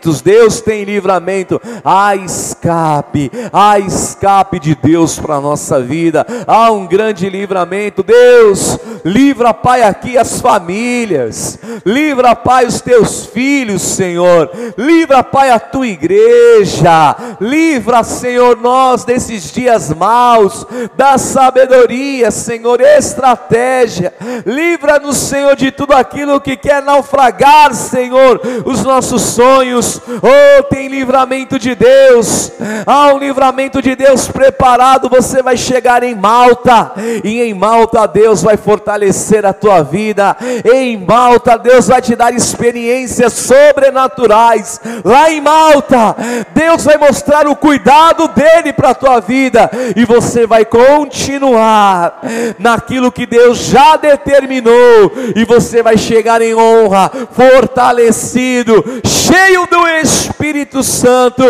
[0.02, 0.20] livramentos.
[0.20, 1.60] Deus tem livramento.
[1.84, 6.26] Há escape, há escape de Deus para a nossa vida.
[6.46, 8.02] Há um grande livramento.
[8.02, 11.58] Deus, livra, Pai, aqui as famílias.
[11.84, 14.50] Livra, Pai, os teus filhos, Senhor.
[14.76, 17.16] Livra, Pai, a tua igreja.
[17.40, 20.66] Livra, Senhor, nós desses dias maus.
[20.96, 24.12] Da sabedoria, Senhor, estratégia.
[24.44, 29.91] Livra-nos, Senhor, de tudo aquilo que quer naufragar, Senhor, os nossos sonhos.
[30.06, 32.52] Oh, tem livramento de Deus.
[32.86, 35.08] Há um livramento de Deus preparado.
[35.08, 36.92] Você vai chegar em Malta.
[37.24, 40.36] E em Malta, Deus vai fortalecer a tua vida.
[40.72, 44.80] Em Malta, Deus vai te dar experiências sobrenaturais.
[45.04, 46.16] Lá em Malta,
[46.54, 49.70] Deus vai mostrar o cuidado dele para a tua vida.
[49.96, 52.20] E você vai continuar
[52.58, 55.12] naquilo que Deus já determinou.
[55.34, 61.42] E você vai chegar em honra, fortalecido, cheio do Espírito Santo,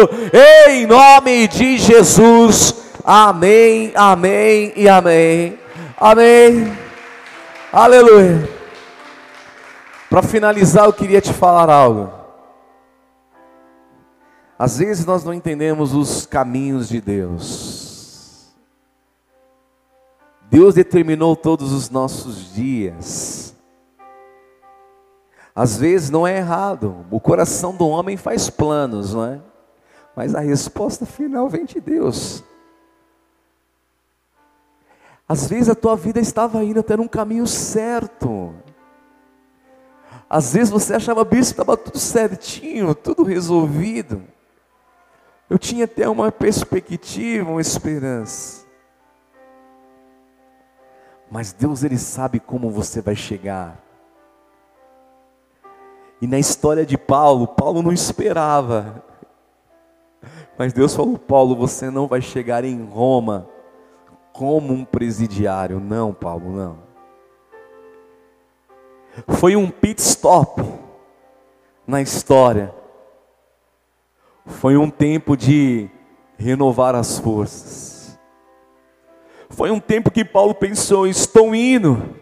[0.68, 2.75] em nome de Jesus.
[3.05, 5.59] Amém, amém e amém.
[5.97, 6.77] Amém.
[7.73, 8.49] Aleluia.
[10.11, 12.12] Para finalizar, eu queria te falar algo.
[14.59, 18.53] Às vezes nós não entendemos os caminhos de Deus.
[20.49, 23.41] Deus determinou todos os nossos dias.
[25.54, 29.40] Às vezes não é errado, o coração do homem faz planos, não é?
[30.16, 32.42] Mas a resposta final vem de Deus.
[35.28, 38.54] Às vezes a tua vida estava indo até num caminho certo.
[40.28, 44.22] Às vezes você achava, bispo, estava tudo certinho, tudo resolvido.
[45.48, 48.64] Eu tinha até uma perspectiva, uma esperança.
[51.30, 53.78] Mas Deus, Ele sabe como você vai chegar.
[56.22, 59.04] E na história de Paulo, Paulo não esperava.
[60.56, 63.48] Mas Deus falou: Paulo, você não vai chegar em Roma
[64.32, 65.80] como um presidiário.
[65.80, 66.78] Não, Paulo, não.
[69.26, 70.62] Foi um pit stop
[71.85, 72.72] na história.
[74.46, 75.90] Foi um tempo de
[76.38, 78.16] renovar as forças.
[79.50, 82.14] Foi um tempo que Paulo pensou: estou indo,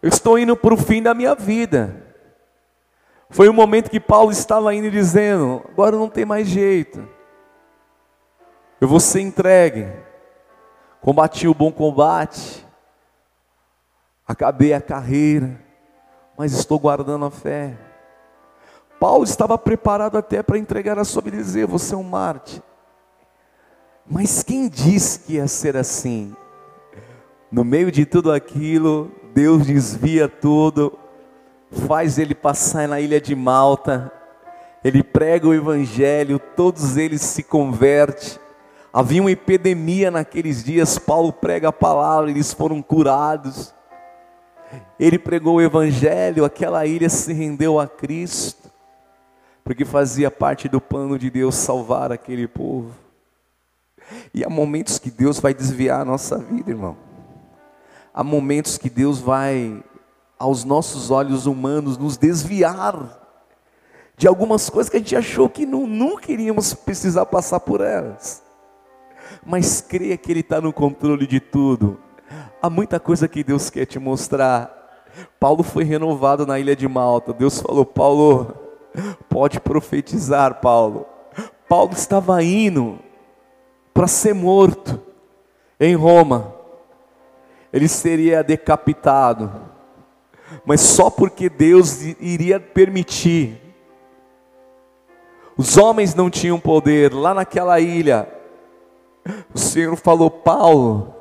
[0.00, 2.09] eu estou indo para o fim da minha vida.
[3.30, 7.08] Foi o momento que Paulo estava indo dizendo: agora não tem mais jeito,
[8.80, 9.88] eu vou ser entregue.
[11.00, 12.66] Combati o bom combate,
[14.28, 15.58] acabei a carreira,
[16.36, 17.74] mas estou guardando a fé.
[18.98, 22.62] Paulo estava preparado até para entregar a sua vida e dizer: Você é um Marte.
[24.06, 26.34] Mas quem disse que ia ser assim?
[27.50, 30.98] No meio de tudo aquilo, Deus desvia tudo,
[31.70, 34.12] faz ele passar na ilha de Malta,
[34.82, 38.38] ele prega o evangelho, todos eles se convertem.
[38.92, 43.74] Havia uma epidemia naqueles dias, Paulo prega a palavra, eles foram curados.
[44.98, 48.70] Ele pregou o evangelho, aquela ilha se rendeu a Cristo,
[49.62, 52.92] porque fazia parte do plano de Deus salvar aquele povo.
[54.34, 56.96] E há momentos que Deus vai desviar a nossa vida, irmão.
[58.12, 59.82] Há momentos que Deus vai
[60.40, 63.18] aos nossos olhos humanos, nos desviar
[64.16, 68.42] de algumas coisas que a gente achou que não, nunca iríamos precisar passar por elas.
[69.44, 72.00] Mas creia que Ele está no controle de tudo.
[72.62, 75.04] Há muita coisa que Deus quer te mostrar.
[75.38, 77.34] Paulo foi renovado na ilha de Malta.
[77.34, 78.54] Deus falou: Paulo,
[79.28, 81.06] pode profetizar, Paulo.
[81.68, 82.98] Paulo estava indo
[83.92, 85.00] para ser morto
[85.78, 86.54] em Roma.
[87.72, 89.69] Ele seria decapitado
[90.64, 93.60] mas só porque Deus iria permitir.
[95.56, 98.28] Os homens não tinham poder, lá naquela ilha,
[99.52, 101.14] o Senhor falou, Paulo,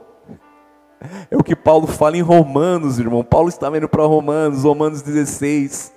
[1.29, 3.23] é o que Paulo fala em Romanos, irmão.
[3.23, 5.93] Paulo estava indo para Romanos, Romanos 16.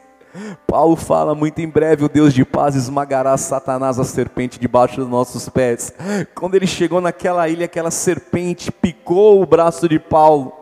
[0.67, 5.09] Paulo fala muito em breve: o Deus de paz esmagará Satanás, a serpente, debaixo dos
[5.09, 5.93] nossos pés.
[6.35, 10.53] Quando ele chegou naquela ilha, aquela serpente picou o braço de Paulo.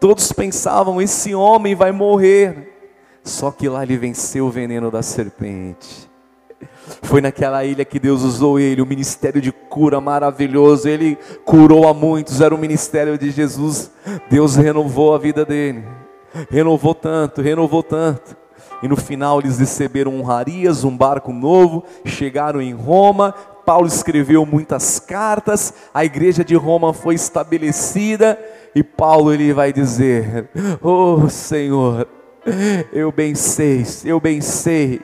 [0.00, 2.74] Todos pensavam: esse homem vai morrer.
[3.24, 6.08] Só que lá ele venceu o veneno da serpente.
[7.02, 10.88] Foi naquela ilha que Deus usou ele, o ministério de cura maravilhoso.
[10.88, 13.90] Ele curou a muitos, era o ministério de Jesus.
[14.30, 15.84] Deus renovou a vida dele,
[16.48, 18.36] renovou tanto, renovou tanto.
[18.82, 23.34] E no final eles receberam honrarias, um barco novo, chegaram em Roma.
[23.64, 28.38] Paulo escreveu muitas cartas, a igreja de Roma foi estabelecida.
[28.76, 30.48] E Paulo ele vai dizer:
[30.80, 32.06] Oh Senhor,
[32.92, 35.00] eu bem sei, eu bem sei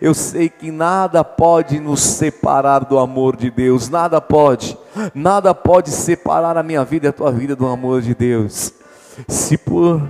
[0.00, 4.76] eu sei que nada pode nos separar do amor de Deus, nada pode,
[5.14, 8.72] nada pode separar a minha vida e a tua vida do amor de Deus.
[9.28, 10.02] Se por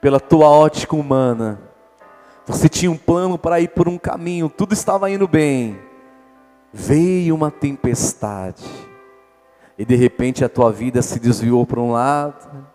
[0.00, 1.60] pela tua ótica humana,
[2.46, 5.78] você tinha um plano para ir por um caminho, tudo estava indo bem.
[6.72, 8.64] Veio uma tempestade,
[9.80, 12.66] e de repente a tua vida se desviou para um lado,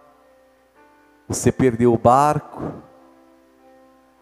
[1.28, 2.74] você perdeu o barco,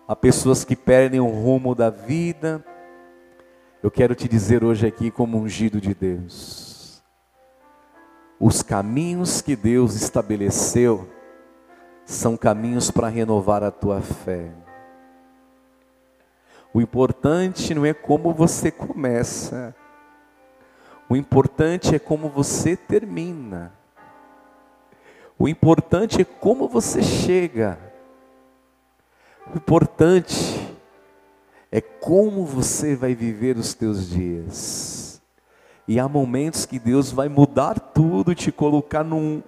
[0.06, 2.64] Há pessoas que perdem o rumo da vida.
[3.82, 7.02] Eu quero te dizer hoje aqui, como ungido de Deus,
[8.38, 11.10] os caminhos que Deus estabeleceu
[12.06, 14.52] são caminhos para renovar a tua fé.
[16.74, 19.74] O importante não é como você começa,
[21.14, 23.72] o importante é como você termina.
[25.38, 27.78] O importante é como você chega.
[29.54, 30.76] O importante
[31.72, 35.22] é como você vai viver os teus dias.
[35.88, 39.44] E há momentos que Deus vai mudar tudo, te colocar num,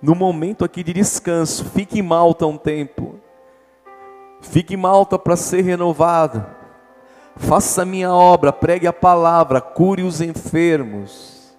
[0.00, 1.66] num momento aqui de descanso.
[1.66, 3.20] Fique em Malta um tempo.
[4.40, 6.59] Fique em Malta para ser renovado.
[7.36, 11.54] Faça a minha obra, pregue a palavra, cure os enfermos.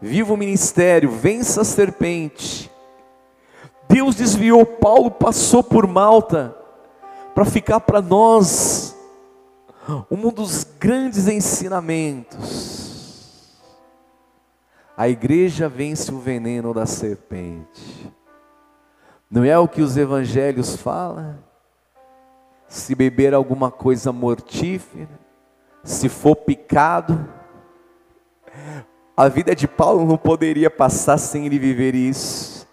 [0.00, 2.70] Viva o ministério, vença a serpente.
[3.88, 6.56] Deus desviou Paulo, passou por Malta,
[7.34, 8.96] para ficar para nós
[10.10, 12.78] um dos grandes ensinamentos.
[14.96, 18.12] A igreja vence o veneno da serpente.
[19.30, 21.38] Não é o que os evangelhos falam?
[22.68, 25.08] Se beber alguma coisa mortífera,
[25.82, 27.28] se for picado,
[29.16, 32.68] a vida de Paulo não poderia passar sem ele viver isso.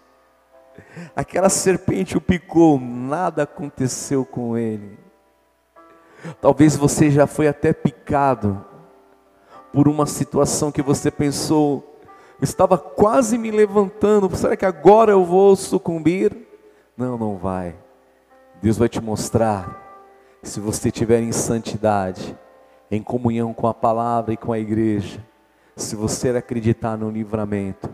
[1.14, 4.98] Aquela serpente o picou, nada aconteceu com ele.
[6.40, 8.64] Talvez você já foi até picado
[9.72, 12.00] por uma situação que você pensou,
[12.40, 16.36] estava quase me levantando, será que agora eu vou sucumbir?
[16.96, 17.74] Não, não vai.
[18.62, 19.85] Deus vai te mostrar,
[20.46, 22.36] se você estiver em santidade,
[22.90, 25.24] em comunhão com a palavra e com a igreja,
[25.74, 27.90] se você acreditar no livramento,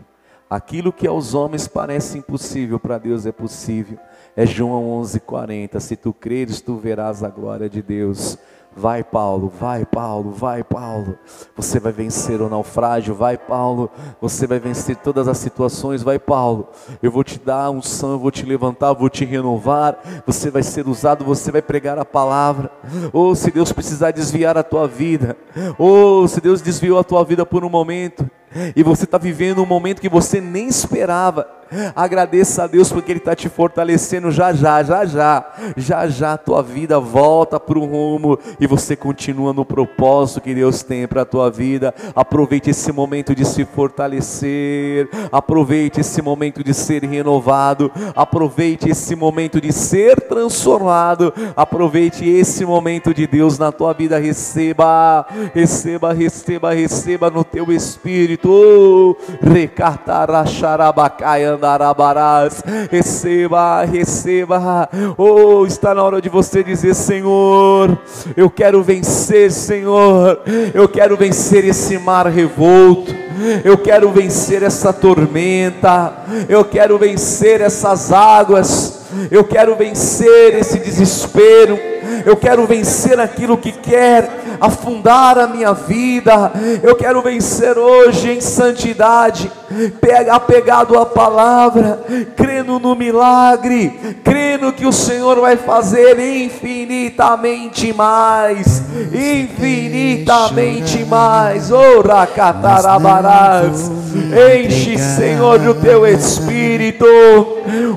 [0.53, 3.97] Aquilo que aos homens parece impossível, para Deus é possível.
[4.35, 5.79] É João 11:40.
[5.79, 8.37] Se tu creres, tu verás a glória de Deus.
[8.75, 11.17] Vai, Paulo, vai, Paulo, vai, Paulo.
[11.55, 13.89] Você vai vencer o naufrágio, vai, Paulo.
[14.19, 16.69] Você vai vencer todas as situações, vai, Paulo.
[17.01, 19.97] Eu vou te dar um eu vou te levantar, vou te renovar.
[20.25, 22.71] Você vai ser usado, você vai pregar a palavra.
[23.11, 25.37] Ou oh, se Deus precisar desviar a tua vida,
[25.77, 28.29] ou oh, se Deus desviou a tua vida por um momento,
[28.75, 31.47] e você está vivendo um momento que você nem esperava,
[31.95, 35.45] agradeça a Deus porque Ele está te fortalecendo já já, já já,
[35.75, 40.83] já já tua vida volta para o rumo e você continua no propósito que Deus
[40.83, 41.93] tem para a tua vida.
[42.15, 49.59] Aproveite esse momento de se fortalecer, aproveite esse momento de ser renovado, aproveite esse momento
[49.59, 54.19] de ser transformado, aproveite esse momento de Deus na tua vida.
[54.19, 58.03] Receba, receba, receba, receba no teu espírito.
[58.03, 62.61] Espírito, recataracharabacai andarabarás,
[62.91, 67.97] receba, receba, oh, está na hora de você dizer, Senhor,
[68.35, 70.41] eu quero vencer, Senhor,
[70.73, 73.15] eu quero vencer esse mar revolto,
[73.63, 76.13] eu quero vencer essa tormenta,
[76.49, 81.79] eu quero vencer essas águas, eu quero vencer esse desespero,
[82.25, 84.29] eu quero vencer aquilo que quer
[84.59, 86.51] afundar a minha vida.
[86.81, 89.51] Eu quero vencer hoje em santidade,
[90.31, 91.99] apegado à palavra,
[92.35, 98.81] crendo no milagre, crendo que o Senhor vai fazer infinitamente mais,
[99.11, 101.71] infinitamente mais.
[101.71, 103.91] Ora catarabarás,
[104.65, 107.05] enche, Senhor, do teu espírito,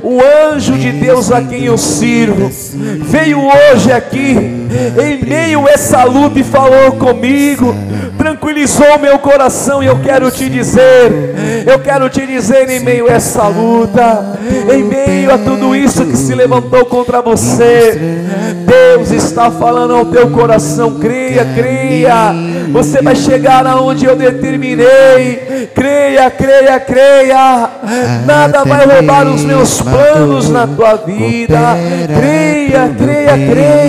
[0.03, 0.21] O
[0.53, 2.51] anjo de Deus a quem eu sirvo
[3.03, 4.37] veio hoje aqui,
[5.03, 7.75] em meio a essa luta, falou comigo,
[8.17, 9.83] tranquilizou meu coração.
[9.83, 14.39] E eu quero te dizer, eu quero te dizer, em meio a essa luta,
[14.73, 17.99] em meio a tudo isso que se levantou contra você,
[18.67, 20.99] Deus está falando ao teu coração.
[20.99, 22.35] Creia, creia.
[22.73, 25.71] Você vai chegar aonde eu determinei.
[25.75, 27.71] Creia, creia, creia.
[28.27, 31.59] Nada vai roubar os meus planos na tua vida.
[32.07, 33.86] Creia, creia, creia.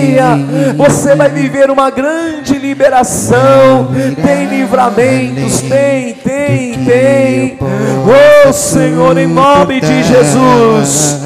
[0.76, 3.90] Você vai viver uma grande liberação.
[4.24, 7.58] Tem livramentos, tem, tem, tem.
[8.46, 11.20] Oh Senhor, em nome de Jesus.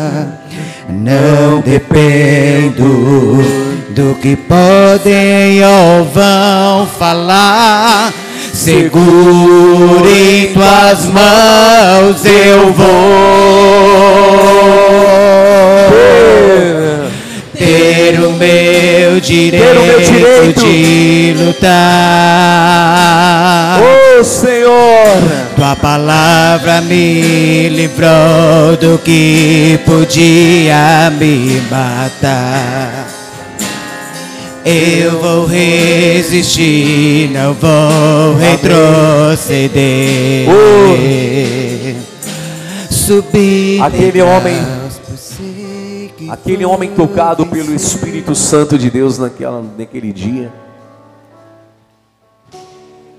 [0.88, 3.42] Não dependo
[3.90, 8.12] do que podem ou vão falar.
[8.52, 13.62] Seguro em tuas mãos eu vou
[17.64, 20.60] ter o meu direito, Ter o meu direito.
[20.60, 21.70] de lutar.
[23.80, 24.72] Oh Senhor.
[25.56, 33.06] Tua palavra me livrou do que podia me matar.
[34.64, 39.72] Eu vou resistir, não vou retroceder.
[42.90, 44.81] Subir Aquele homem-
[46.30, 50.52] Aquele homem tocado pelo Espírito Santo de Deus naquela, naquele dia.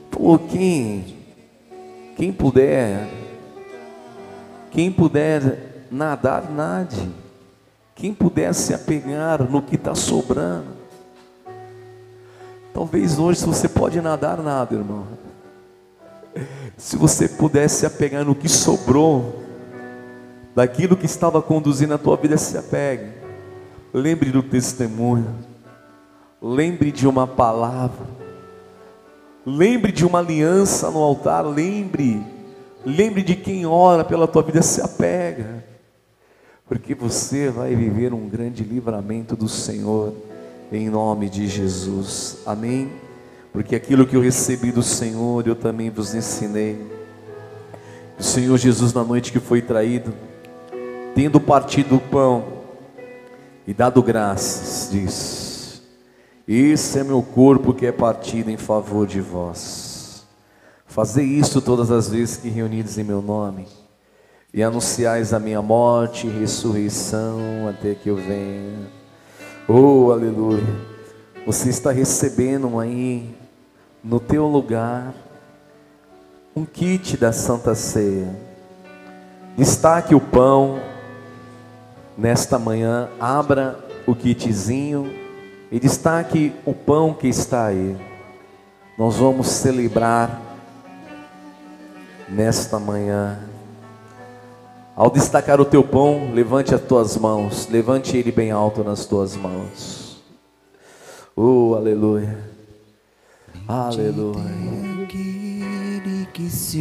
[0.09, 1.17] Pô, quem,
[2.15, 3.09] quem puder,
[4.71, 7.11] quem puder nadar, nade.
[7.95, 10.83] Quem puder se apegar no que está sobrando.
[12.73, 15.05] Talvez hoje, se você pode nadar, nada, irmão.
[16.75, 19.42] Se você pudesse se apegar no que sobrou,
[20.55, 23.11] daquilo que estava conduzindo a tua vida, se apegue.
[23.93, 25.35] Lembre do testemunho.
[26.41, 28.05] Lembre de uma palavra.
[29.45, 31.45] Lembre de uma aliança no altar.
[31.45, 32.21] Lembre.
[32.85, 35.63] Lembre de quem ora pela tua vida, se apega.
[36.67, 40.13] Porque você vai viver um grande livramento do Senhor,
[40.71, 42.37] em nome de Jesus.
[42.45, 42.91] Amém?
[43.51, 46.79] Porque aquilo que eu recebi do Senhor, eu também vos ensinei.
[48.17, 50.13] O Senhor Jesus, na noite que foi traído,
[51.13, 52.43] tendo partido o pão
[53.65, 55.81] e dado graças, diz:
[56.47, 60.25] Esse é meu corpo que é partido em favor de vós.
[60.85, 63.67] Fazei isto todas as vezes que reunidos em meu nome,
[64.53, 68.91] e anunciais a minha morte e ressurreição até que eu venha.
[69.67, 70.93] Oh, aleluia!
[71.45, 73.35] Você está recebendo aí,
[74.03, 75.13] no teu lugar,
[76.55, 78.33] um kit da Santa Ceia.
[79.57, 80.79] Destaque o pão
[82.17, 85.11] nesta manhã, abra o kitzinho
[85.71, 87.97] e destaque o pão que está aí.
[88.97, 90.41] Nós vamos celebrar
[92.29, 93.39] nesta manhã.
[94.95, 99.35] Ao destacar o teu pão, levante as tuas mãos, levante ele bem alto nas tuas
[99.35, 100.21] mãos.
[101.35, 102.37] Oh, aleluia.
[103.67, 104.39] Aleluia.
[105.03, 106.77] Aquele que se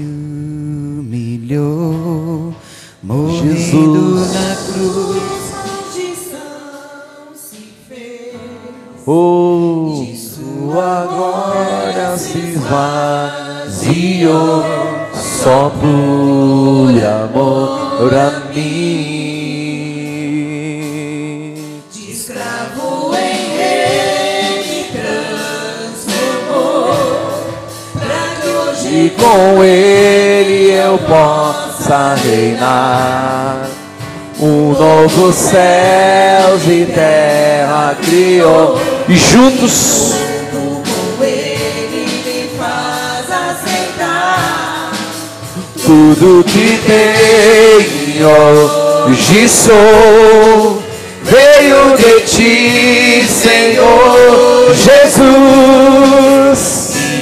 [1.01, 1.75] humilhou,
[3.03, 4.33] morrendo Jesus.
[4.33, 5.43] na cruz.
[9.05, 13.83] Oh, sua glória se esvaziou
[15.13, 19.23] só por amor a mim.
[28.95, 30.97] E com ele eu
[31.83, 33.67] possa reinar.
[34.39, 40.15] Um novo céus e terra criou e juntos
[40.51, 40.83] com
[41.23, 44.91] ele me faz aceitar
[45.85, 48.29] Tudo que tenho
[49.07, 50.83] hoje sou
[51.23, 55.23] veio de ti, Senhor Jesus.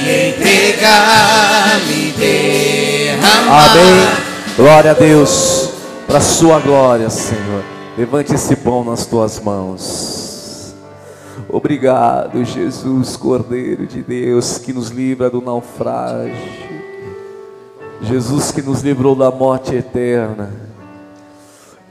[0.07, 3.69] Entregar, me derramar.
[3.69, 4.20] Amém.
[4.61, 5.71] Glória a Deus,
[6.05, 7.63] para a sua glória, Senhor.
[7.97, 10.75] Levante esse pão nas tuas mãos.
[11.49, 16.35] Obrigado, Jesus, Cordeiro de Deus, que nos livra do naufrágio.
[18.03, 20.53] Jesus que nos livrou da morte eterna.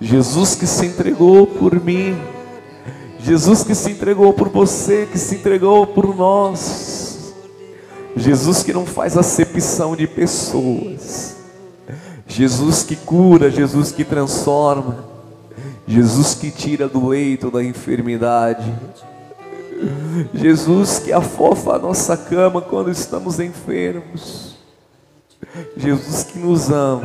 [0.00, 2.16] Jesus que se entregou por mim.
[3.18, 7.34] Jesus que se entregou por você, que se entregou por nós.
[8.14, 11.39] Jesus que não faz acepção de pessoas.
[12.31, 15.05] Jesus que cura, Jesus que transforma.
[15.85, 18.72] Jesus que tira do leito da enfermidade.
[20.33, 24.55] Jesus que afofa a nossa cama quando estamos enfermos.
[25.76, 27.03] Jesus que nos ama.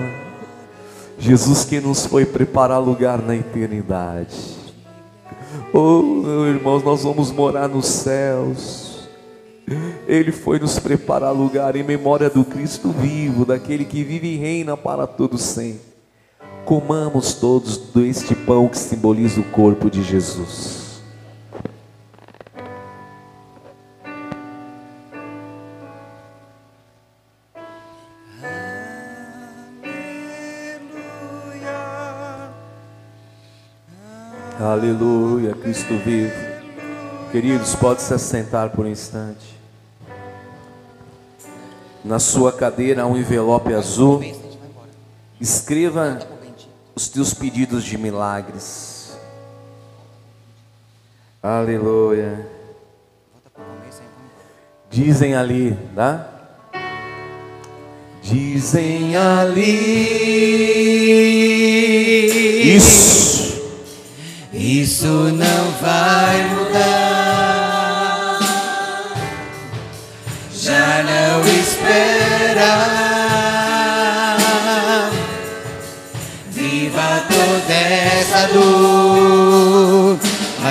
[1.17, 4.55] Jesus que nos foi preparar lugar na eternidade.
[5.73, 8.84] Oh, irmãos, nós vamos morar nos céus.
[10.07, 14.77] Ele foi nos preparar lugar em memória do Cristo vivo, daquele que vive e reina
[14.77, 15.95] para todo sempre.
[16.63, 20.85] Comamos todos deste pão que simboliza o corpo de Jesus.
[34.59, 36.33] Aleluia, Cristo vivo.
[37.31, 39.54] Queridos, pode se assentar por um instante.
[42.05, 44.23] Na sua cadeira um envelope azul.
[45.41, 46.19] Escreva
[46.93, 49.17] os teus pedidos de milagres.
[51.41, 52.47] Aleluia.
[54.87, 56.29] Dizem ali, tá?
[58.21, 59.65] Dizem ali.
[62.75, 63.63] Isso.
[64.53, 66.54] Isso não vai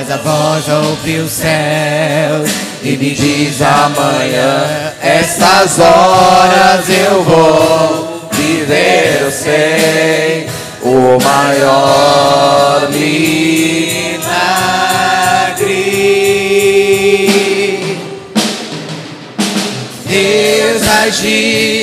[0.06, 2.44] Mas a voz ouve o céu
[2.82, 4.92] e me diz amanhã.
[5.00, 10.46] Essas horas eu vou viver, eu sei,
[10.82, 13.14] o maior milagre.
[20.04, 21.73] Deus agiu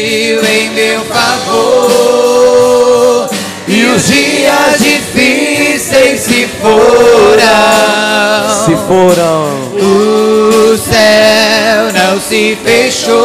[8.91, 9.45] foram.
[9.77, 13.15] O céu não se fechou.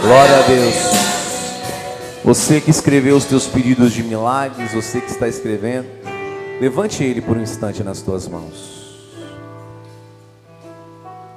[0.00, 0.74] Glória a Deus.
[2.24, 5.88] Você que escreveu os teus pedidos de milagres, você que está escrevendo,
[6.60, 8.78] levante ele por um instante nas tuas mãos.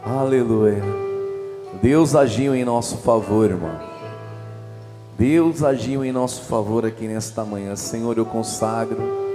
[0.05, 0.83] Aleluia.
[1.81, 3.79] Deus agiu em nosso favor, irmão.
[5.17, 7.75] Deus agiu em nosso favor aqui nesta manhã.
[7.75, 9.30] Senhor, eu consagro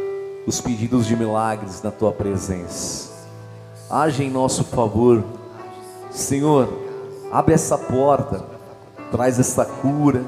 [0.47, 3.11] os pedidos de milagres na tua presença.
[3.91, 5.25] Age em nosso favor.
[6.11, 6.73] Senhor,
[7.33, 8.45] abre essa porta,
[9.11, 10.25] traz essa cura,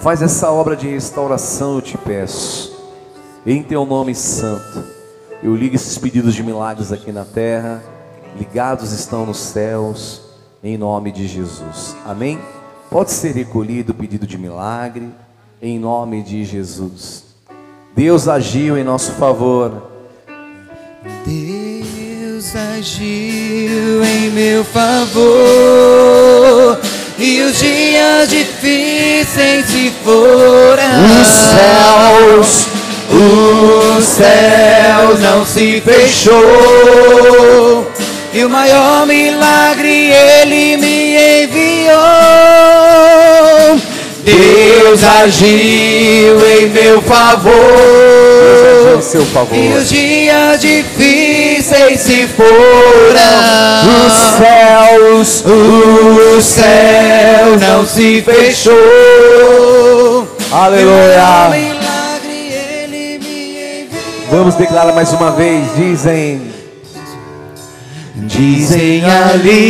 [0.00, 2.76] faz essa obra de restauração, eu te peço.
[3.46, 4.84] Em teu nome santo,
[5.42, 7.82] eu ligo esses pedidos de milagres aqui na terra,
[8.36, 10.22] ligados estão nos céus,
[10.62, 11.96] em nome de Jesus.
[12.04, 12.38] Amém?
[12.90, 15.08] Pode ser recolhido o pedido de milagre,
[15.62, 17.27] em nome de Jesus.
[17.98, 19.90] Deus agiu em nosso favor.
[21.26, 25.18] Deus agiu em meu favor
[27.18, 31.06] e os dias difíceis se foram.
[31.20, 32.68] Os céus,
[33.10, 36.46] o céu não se fechou
[38.32, 41.98] e o maior milagre ele me enviou.
[44.24, 44.57] Deus
[45.04, 47.52] agiu em meu favor.
[48.96, 49.56] em seu favor.
[49.56, 54.06] E os dias difíceis se foram.
[54.06, 58.74] Os céus, O céu não se fechou.
[60.50, 61.46] aleluia.
[61.46, 64.30] O milagre ele me enviou.
[64.30, 65.66] Vamos declarar mais uma vez.
[65.76, 66.40] Dizem,
[68.20, 69.68] Dizem ali.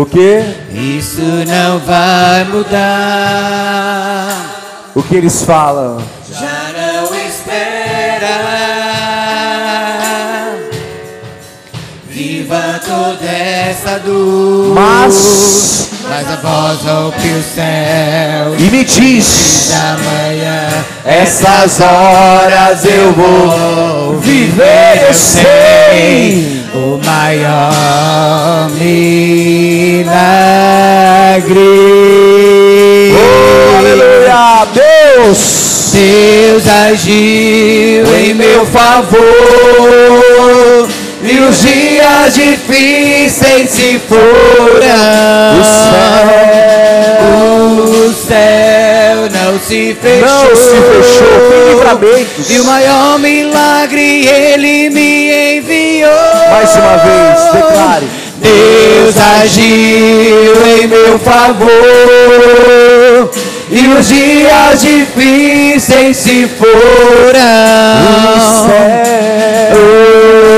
[0.00, 0.44] O que?
[0.72, 3.88] Isso não vai mudar.
[4.94, 6.00] O que eles falam?
[6.30, 8.28] Já não espera.
[12.08, 14.74] Viva toda essa dor.
[14.74, 18.54] Mas, Mas a voz ouve o céu.
[18.58, 20.68] e me diz, Da manhã,
[21.04, 26.64] essas horas eu vou viver, eu sei.
[26.74, 29.98] o maior milagre.
[33.14, 35.68] Oh, aleluia, Deus.
[35.92, 39.18] Deus agiu em meu favor
[41.22, 44.18] e os dias difíceis se foram.
[45.60, 45.88] O
[48.08, 50.28] O céu não se fechou.
[50.28, 52.50] Não se fechou, tem livramentos.
[52.50, 56.10] E o maior milagre ele me enviou.
[56.50, 58.08] Mais uma vez, declare.
[58.40, 61.68] Deus agiu em meu favor
[63.70, 66.68] e os dias difíceis se foram.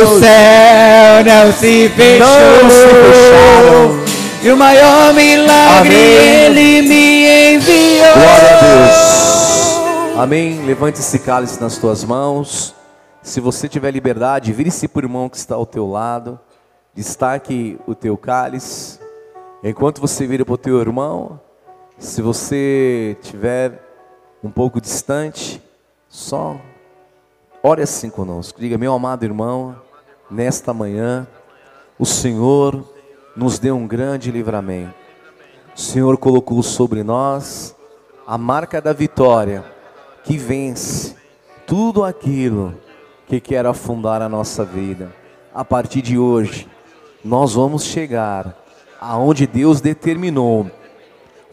[0.02, 2.26] O céu não se fechou.
[2.26, 4.10] Não se.
[4.42, 6.46] E o maior milagre Amém.
[6.46, 8.12] ele me enviou.
[8.14, 10.16] Glória a Deus.
[10.18, 10.64] Amém.
[10.64, 12.74] Levante esse cálice nas tuas mãos.
[13.22, 16.40] Se você tiver liberdade, vire-se para o irmão que está ao teu lado.
[16.94, 18.98] Destaque o teu cálice.
[19.62, 21.38] Enquanto você vira para o teu irmão,
[22.00, 23.78] se você tiver
[24.42, 25.62] um pouco distante,
[26.08, 26.56] só
[27.62, 28.58] ore assim conosco.
[28.58, 29.76] Diga, meu amado irmão,
[30.30, 31.28] nesta manhã,
[31.98, 32.82] o Senhor
[33.36, 34.94] nos deu um grande livramento.
[35.76, 37.76] O Senhor colocou sobre nós
[38.26, 39.62] a marca da vitória,
[40.24, 41.14] que vence
[41.66, 42.74] tudo aquilo
[43.26, 45.14] que quer afundar a nossa vida.
[45.54, 46.66] A partir de hoje,
[47.22, 48.56] nós vamos chegar
[48.98, 50.70] aonde Deus determinou,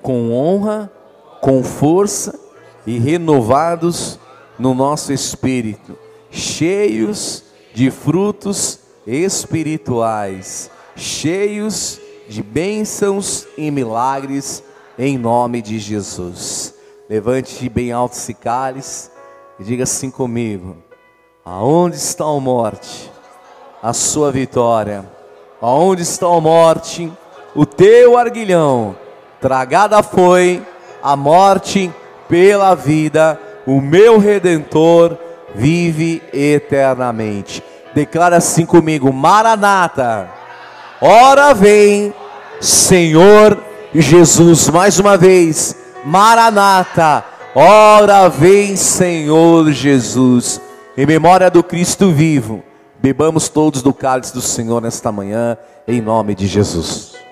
[0.02, 0.92] com honra,
[1.42, 2.40] com força
[2.86, 4.20] e renovados
[4.58, 5.98] no nosso espírito,
[6.32, 7.44] cheios
[7.74, 14.64] de frutos espirituais, cheios de bênçãos e milagres
[14.98, 16.74] em nome de Jesus.
[17.10, 19.10] Levante bem alto esse cálice
[19.60, 20.78] e diga assim comigo:
[21.46, 23.12] Aonde está a morte?
[23.82, 25.06] A sua vitória.
[25.62, 27.12] Aonde está a morte?
[27.56, 28.96] O teu arguilhão.
[29.40, 30.64] Tragada foi
[31.02, 31.92] a morte
[32.28, 33.40] pela vida.
[33.66, 35.18] O meu redentor
[35.54, 37.64] vive eternamente.
[37.94, 40.30] Declara assim comigo: Maranata.
[41.02, 42.14] Ora vem,
[42.60, 43.58] Senhor
[43.94, 44.70] Jesus.
[44.70, 47.24] Mais uma vez, Maranata.
[47.56, 50.62] Ora vem, Senhor Jesus.
[50.98, 52.64] Em memória do Cristo vivo,
[53.00, 55.58] bebamos todos do cálice do Senhor nesta manhã,
[55.88, 57.27] em nome de Jesus.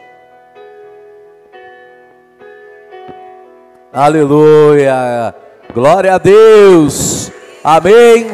[3.96, 5.34] Aleluia.
[5.74, 7.32] Glória a Deus.
[7.64, 8.30] Amém.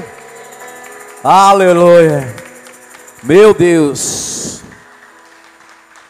[1.24, 2.36] Aleluia.
[3.22, 4.64] Meu Deus.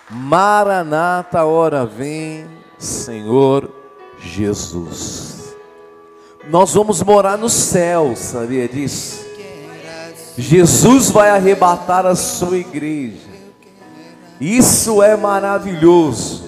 [0.10, 2.48] Maranata, hora vem,
[2.78, 3.70] Senhor
[4.22, 5.54] Jesus.
[6.50, 9.26] Nós vamos morar no céu, sabia disso?
[10.38, 13.28] Jesus vai arrebatar a sua igreja.
[14.40, 16.41] Isso é maravilhoso.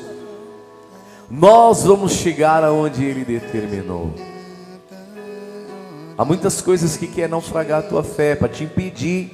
[1.36, 4.14] Nós vamos chegar aonde Ele determinou.
[6.16, 9.32] Há muitas coisas que querem naufragar a tua fé para te impedir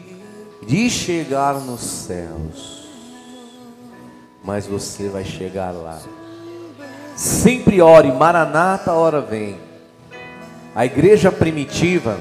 [0.66, 2.88] de chegar nos céus.
[4.42, 6.00] Mas você vai chegar lá.
[7.18, 9.58] Sempre ore, Maranata, hora vem.
[10.74, 12.18] A igreja primitiva,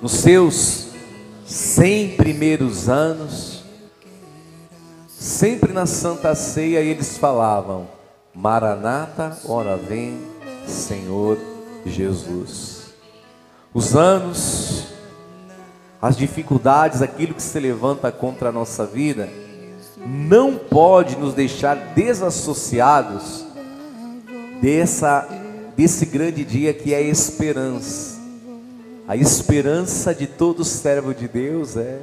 [0.00, 0.90] nos seus
[1.44, 3.64] cem primeiros anos,
[5.08, 7.95] sempre na Santa Ceia eles falavam:
[8.36, 10.20] Maranata, ora vem,
[10.66, 11.38] Senhor
[11.86, 12.94] Jesus.
[13.72, 14.88] Os anos,
[16.02, 19.26] as dificuldades, aquilo que se levanta contra a nossa vida,
[20.06, 23.44] não pode nos deixar desassociados
[24.60, 25.26] dessa
[25.74, 28.18] desse grande dia que é a esperança.
[29.08, 32.00] A esperança de todo servo de Deus é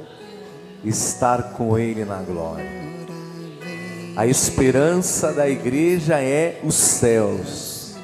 [0.84, 2.93] estar com ele na glória.
[4.16, 7.96] A esperança da igreja é os céus.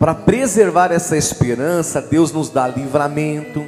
[0.00, 3.64] Para preservar essa esperança, Deus nos dá livramento.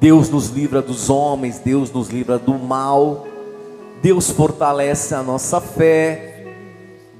[0.00, 3.28] Deus nos livra dos homens, Deus nos livra do mal.
[4.02, 6.46] Deus fortalece a nossa fé.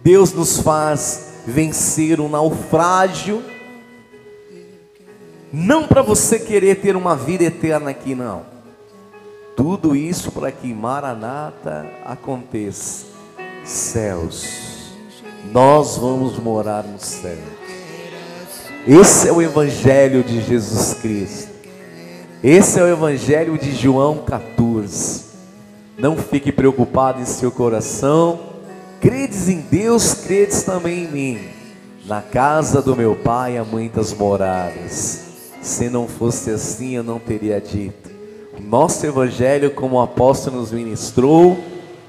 [0.03, 3.41] Deus nos faz vencer o naufrágio.
[5.53, 8.60] Não para você querer ter uma vida eterna aqui, não.
[9.61, 13.05] Tudo isso para que Maranata aconteça.
[13.63, 14.47] Céus,
[15.53, 17.37] nós vamos morar no céu.
[18.89, 21.51] Esse é o Evangelho de Jesus Cristo.
[22.43, 25.25] Esse é o Evangelho de João 14.
[25.99, 28.41] Não fique preocupado em seu coração.
[28.99, 31.39] Credes em Deus, credes também em mim.
[32.07, 35.21] Na casa do meu pai há muitas moradas.
[35.61, 38.10] Se não fosse assim, eu não teria dito.
[38.59, 41.59] Nosso evangelho, como o apóstolo nos ministrou,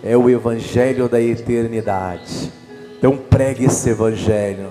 [0.04, 2.52] é o evangelho da eternidade.
[2.98, 4.70] Então pregue esse evangelho.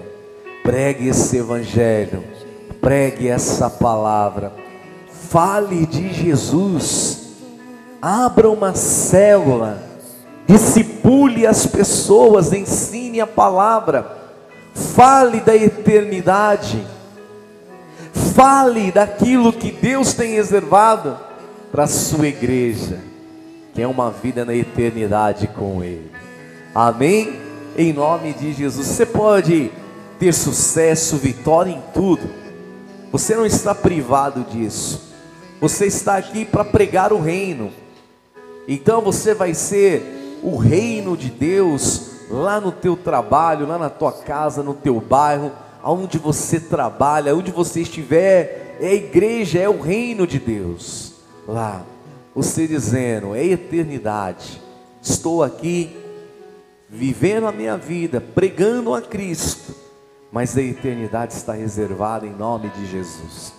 [0.63, 2.25] Pregue esse evangelho.
[2.81, 4.53] Pregue essa palavra.
[5.09, 7.37] Fale de Jesus.
[8.03, 9.91] Abra uma célula
[10.51, 14.19] discipule as pessoas, ensine a palavra,
[14.75, 16.85] fale da eternidade,
[18.35, 21.17] fale daquilo que Deus tem reservado
[21.71, 22.99] para a sua igreja,
[23.75, 26.11] que é uma vida na eternidade com Ele.
[26.75, 27.51] Amém?
[27.77, 28.87] em nome de Jesus.
[28.87, 29.71] Você pode
[30.19, 32.29] ter sucesso, vitória em tudo.
[33.13, 35.11] Você não está privado disso.
[35.61, 37.71] Você está aqui para pregar o reino.
[38.67, 44.13] Então você vai ser o reino de Deus lá no teu trabalho, lá na tua
[44.13, 45.51] casa, no teu bairro,
[45.83, 51.10] aonde você trabalha, onde você estiver, é a igreja, é o reino de Deus.
[51.51, 51.83] Lá,
[52.33, 54.63] você dizendo, é eternidade.
[55.03, 55.97] Estou aqui
[56.89, 59.75] vivendo a minha vida, pregando a Cristo,
[60.31, 63.53] mas a eternidade está reservada em nome de Jesus.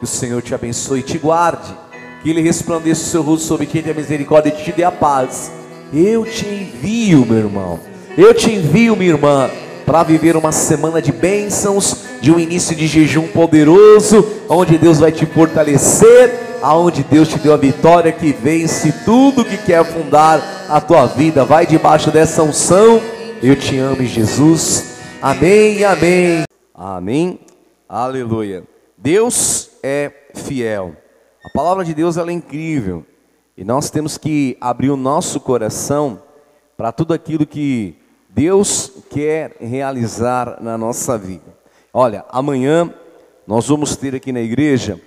[0.00, 1.72] Que o Senhor te abençoe e te guarde,
[2.20, 5.52] que Ele resplandeça o seu rosto sobre quem tem misericórdia e te dê a paz.
[5.94, 7.78] Eu te envio, meu irmão,
[8.18, 9.48] eu te envio, minha irmã,
[9.84, 15.12] para viver uma semana de bênçãos, de um início de jejum poderoso, onde Deus vai
[15.12, 20.80] te fortalecer, aonde Deus te deu a vitória que vence tudo que quer afundar a
[20.80, 21.44] tua vida.
[21.44, 23.00] Vai debaixo dessa unção.
[23.42, 24.98] Eu te amo, Jesus.
[25.20, 26.44] Amém, amém.
[26.74, 27.40] Amém.
[27.88, 28.64] Aleluia.
[28.96, 30.96] Deus é fiel.
[31.44, 33.04] A palavra de Deus é incrível.
[33.56, 36.22] E nós temos que abrir o nosso coração
[36.76, 37.96] para tudo aquilo que
[38.28, 41.56] Deus quer realizar na nossa vida.
[41.92, 42.92] Olha, amanhã
[43.46, 45.00] nós vamos ter aqui na igreja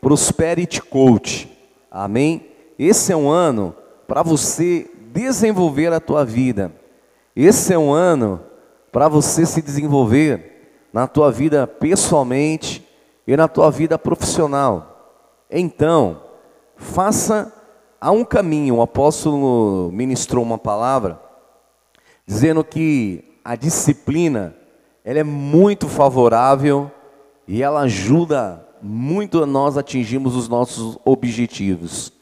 [0.00, 1.50] Prosperity Coach.
[1.90, 2.48] Amém?
[2.78, 3.74] Esse é um ano
[4.06, 6.72] para você desenvolver a tua vida.
[7.34, 8.40] Esse é um ano
[8.92, 12.86] para você se desenvolver na tua vida pessoalmente
[13.26, 15.14] e na tua vida profissional.
[15.50, 16.22] Então,
[16.76, 17.52] faça
[18.00, 18.76] a um caminho.
[18.76, 21.20] O apóstolo ministrou uma palavra
[22.26, 24.54] dizendo que a disciplina
[25.04, 26.90] ela é muito favorável
[27.46, 32.12] e ela ajuda muito nós atingirmos os nossos objetivos.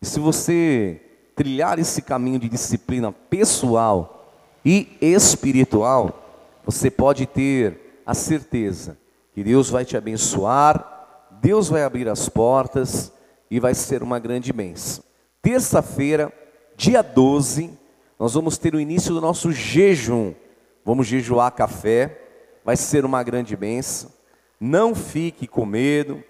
[0.00, 1.00] E se você
[1.34, 4.34] trilhar esse caminho de disciplina pessoal
[4.64, 8.98] e espiritual, você pode ter a certeza
[9.32, 13.12] que Deus vai te abençoar, Deus vai abrir as portas
[13.50, 15.02] e vai ser uma grande bênção.
[15.42, 16.32] Terça-feira,
[16.76, 17.70] dia 12,
[18.18, 20.34] nós vamos ter o início do nosso jejum.
[20.84, 22.20] Vamos jejuar café,
[22.64, 24.10] vai ser uma grande bênção.
[24.60, 26.22] Não fique com medo.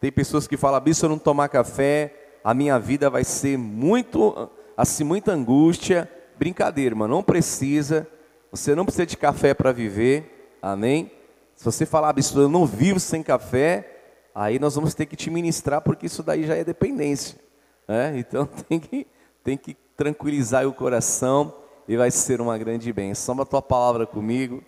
[0.00, 4.50] Tem pessoas que falam, se eu não tomar café, a minha vida vai ser muito,
[4.76, 6.10] assim, muita angústia.
[6.36, 8.08] Brincadeira, irmão, não precisa.
[8.50, 10.58] Você não precisa de café para viver.
[10.60, 11.12] Amém?
[11.54, 14.00] Se você falar, bispo, eu não vivo sem café,
[14.34, 17.38] aí nós vamos ter que te ministrar, porque isso daí já é dependência.
[17.86, 18.18] Né?
[18.18, 19.06] Então tem que,
[19.44, 21.54] tem que tranquilizar o coração
[21.88, 23.34] e vai ser uma grande bênção.
[23.34, 24.62] Toma a tua palavra comigo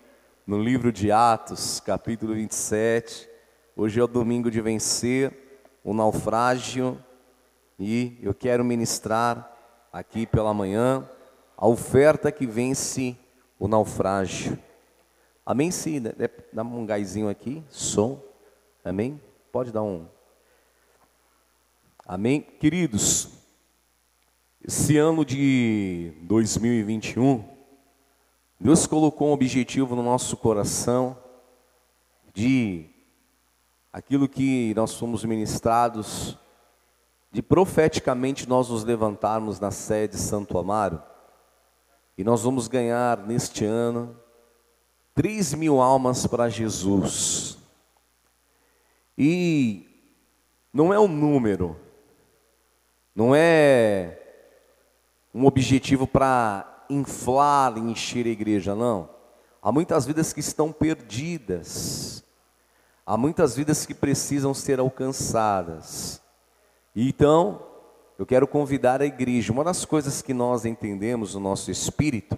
[0.49, 3.29] no livro de Atos, capítulo 27.
[3.75, 5.31] Hoje é o domingo de vencer
[5.83, 6.97] o naufrágio
[7.77, 9.55] e eu quero ministrar
[9.93, 11.07] aqui pela manhã
[11.55, 13.15] a oferta que vence
[13.59, 14.57] o naufrágio.
[15.45, 15.69] Amém?
[15.69, 16.01] Sim,
[16.51, 18.19] dá um gásinho aqui, som.
[18.83, 19.21] Amém?
[19.51, 20.07] Pode dar um.
[22.03, 22.41] Amém?
[22.41, 23.29] Queridos,
[24.67, 27.58] esse ano de 2021,
[28.61, 31.17] Deus colocou um objetivo no nosso coração
[32.33, 32.89] de
[33.93, 36.37] aquilo que nós fomos ministrados,
[37.31, 41.01] de profeticamente nós nos levantarmos na sede Santo Amaro,
[42.17, 44.19] e nós vamos ganhar neste ano
[45.15, 47.57] 3 mil almas para Jesus.
[49.17, 49.87] E
[50.73, 51.79] não é um número,
[53.15, 54.21] não é
[55.33, 59.09] um objetivo para inflar e encher a igreja, não.
[59.61, 62.23] Há muitas vidas que estão perdidas,
[63.05, 66.21] há muitas vidas que precisam ser alcançadas.
[66.95, 67.61] E então,
[68.17, 69.51] eu quero convidar a igreja.
[69.51, 72.37] Uma das coisas que nós entendemos no nosso espírito,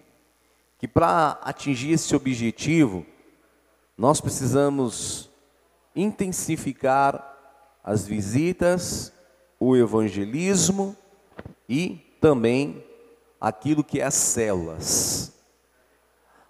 [0.77, 3.05] que para atingir esse objetivo,
[3.97, 5.29] nós precisamos
[5.95, 7.27] intensificar
[7.83, 9.13] as visitas,
[9.59, 10.95] o evangelismo
[11.67, 12.83] e também
[13.41, 15.33] aquilo que é as células.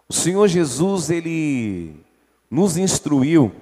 [0.10, 2.06] O Senhor Jesus, ele
[2.50, 3.56] nos instruiu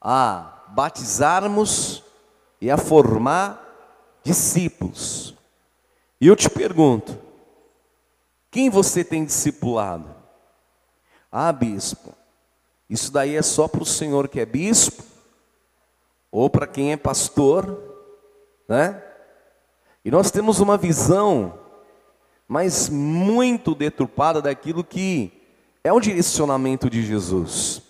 [0.00, 2.04] a batizarmos
[2.60, 3.60] e a formar
[4.22, 5.34] discípulos.
[6.20, 7.18] E eu te pergunto,
[8.52, 10.14] quem você tem discipulado?
[11.30, 12.14] Ah, bispo,
[12.88, 15.02] isso daí é só para o senhor que é bispo,
[16.30, 17.76] ou para quem é pastor,
[18.68, 19.02] né?
[20.04, 21.58] E nós temos uma visão,
[22.52, 25.32] mas muito deturpada daquilo que
[25.82, 27.80] é o direcionamento de Jesus.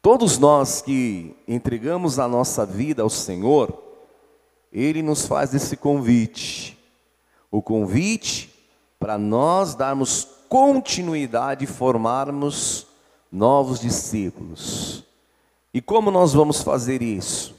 [0.00, 3.76] Todos nós que entregamos a nossa vida ao Senhor,
[4.72, 6.78] Ele nos faz esse convite.
[7.50, 8.48] O convite
[8.96, 12.86] para nós darmos continuidade formarmos
[13.32, 15.02] novos discípulos.
[15.74, 17.56] E como nós vamos fazer isso?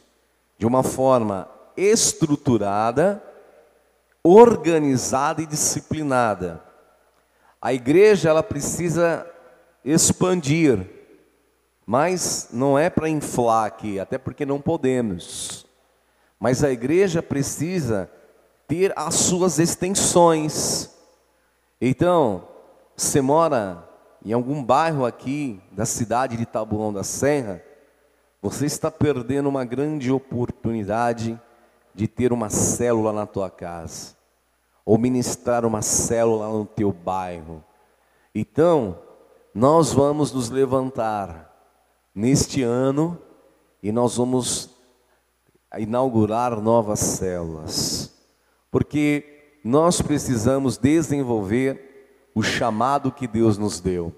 [0.57, 1.45] De uma forma
[1.75, 3.21] estruturada,
[4.27, 6.59] organizada e disciplinada.
[7.61, 9.23] A igreja ela precisa
[9.83, 10.83] expandir,
[11.85, 15.67] mas não é para inflar aqui, até porque não podemos.
[16.39, 18.09] Mas a igreja precisa
[18.67, 20.89] ter as suas extensões.
[21.79, 22.47] Então,
[22.97, 23.87] você mora
[24.25, 27.61] em algum bairro aqui da cidade de Taboão da Serra,
[28.41, 31.39] você está perdendo uma grande oportunidade
[31.95, 34.14] de ter uma célula na tua casa,
[34.85, 37.63] ou ministrar uma célula no teu bairro.
[38.33, 38.99] Então,
[39.53, 41.51] nós vamos nos levantar
[42.13, 43.17] neste ano
[43.81, 44.69] e nós vamos
[45.77, 48.13] inaugurar novas células,
[48.69, 54.13] porque nós precisamos desenvolver o chamado que Deus nos deu.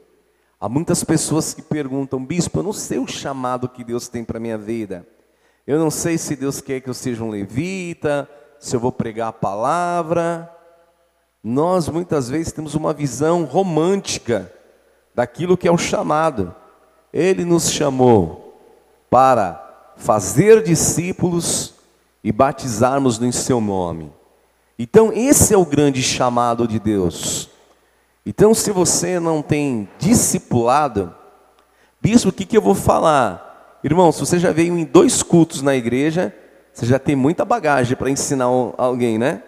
[0.60, 4.40] Há muitas pessoas que perguntam, bispo, eu não sei o chamado que Deus tem para
[4.40, 5.08] minha vida.
[5.68, 8.28] Eu não sei se Deus quer que eu seja um levita,
[8.60, 10.52] se eu vou pregar a palavra.
[11.50, 14.52] Nós muitas vezes temos uma visão romântica
[15.16, 16.54] daquilo que é o chamado.
[17.14, 18.54] Ele nos chamou
[19.10, 21.74] para fazer discípulos
[22.22, 24.12] e batizarmos no seu nome.
[24.78, 27.50] Então, esse é o grande chamado de Deus.
[28.26, 31.16] Então, se você não tem discipulado,
[32.02, 33.80] bispo, o que, que eu vou falar?
[33.86, 36.36] Irmão, se você já veio em dois cultos na igreja,
[36.74, 39.42] você já tem muita bagagem para ensinar alguém, né?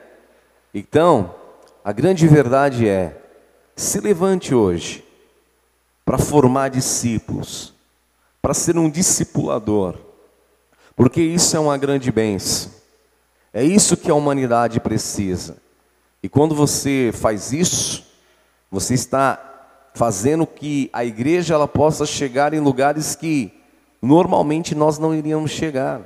[0.73, 1.35] Então,
[1.89, 3.19] a grande verdade é:
[3.75, 5.03] se levante hoje
[6.05, 7.73] para formar discípulos,
[8.39, 9.97] para ser um discipulador,
[10.95, 12.71] porque isso é uma grande bênção.
[13.51, 15.57] É isso que a humanidade precisa.
[16.21, 18.05] E quando você faz isso,
[18.69, 23.51] você está fazendo que a igreja ela possa chegar em lugares que
[23.99, 26.01] normalmente nós não iríamos chegar.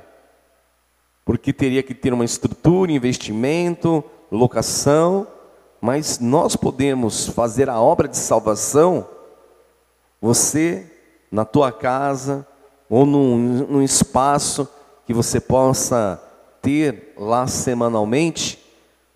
[1.26, 5.26] Porque teria que ter uma estrutura, investimento, locação,
[5.84, 9.06] mas nós podemos fazer a obra de salvação,
[10.18, 10.90] você,
[11.30, 12.46] na tua casa,
[12.88, 14.66] ou num, num espaço
[15.04, 16.18] que você possa
[16.62, 18.58] ter lá semanalmente,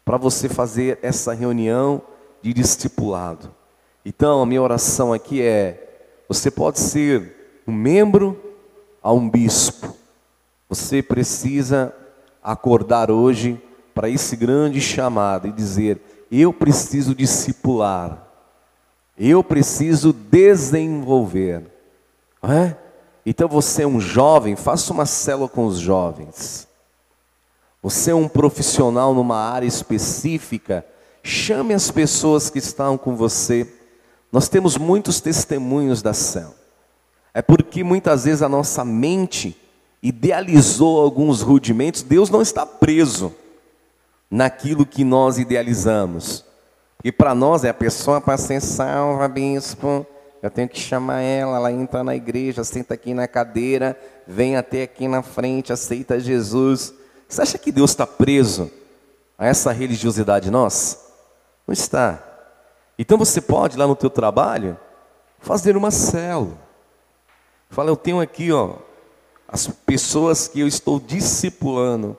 [0.04, 2.02] para você fazer essa reunião
[2.42, 3.50] de discipulado.
[4.04, 8.38] Então, a minha oração aqui é: você pode ser um membro
[9.02, 9.96] a um bispo.
[10.68, 11.94] Você precisa
[12.42, 13.58] acordar hoje
[13.94, 15.98] para esse grande chamado e dizer:
[16.30, 18.26] eu preciso discipular,
[19.18, 21.64] eu preciso desenvolver.
[22.42, 22.76] É?
[23.24, 26.68] Então você é um jovem, faça uma célula com os jovens.
[27.82, 30.84] Você é um profissional numa área específica,
[31.22, 33.66] chame as pessoas que estão com você.
[34.30, 36.56] Nós temos muitos testemunhos da célula.
[37.32, 39.56] É porque muitas vezes a nossa mente
[40.02, 43.34] idealizou alguns rudimentos, Deus não está preso
[44.30, 46.44] naquilo que nós idealizamos.
[47.02, 50.06] E para nós é a pessoa para ser salva, bispo.
[50.42, 54.82] Eu tenho que chamar ela, ela entra na igreja, senta aqui na cadeira, vem até
[54.82, 56.94] aqui na frente, aceita Jesus.
[57.28, 58.70] Você acha que Deus está preso
[59.36, 60.98] a essa religiosidade nossa?
[61.66, 62.22] Não está.
[62.98, 64.78] Então você pode lá no teu trabalho
[65.38, 66.56] fazer uma célula.
[67.70, 68.76] Fala, eu tenho aqui, ó,
[69.46, 72.16] as pessoas que eu estou discipulando.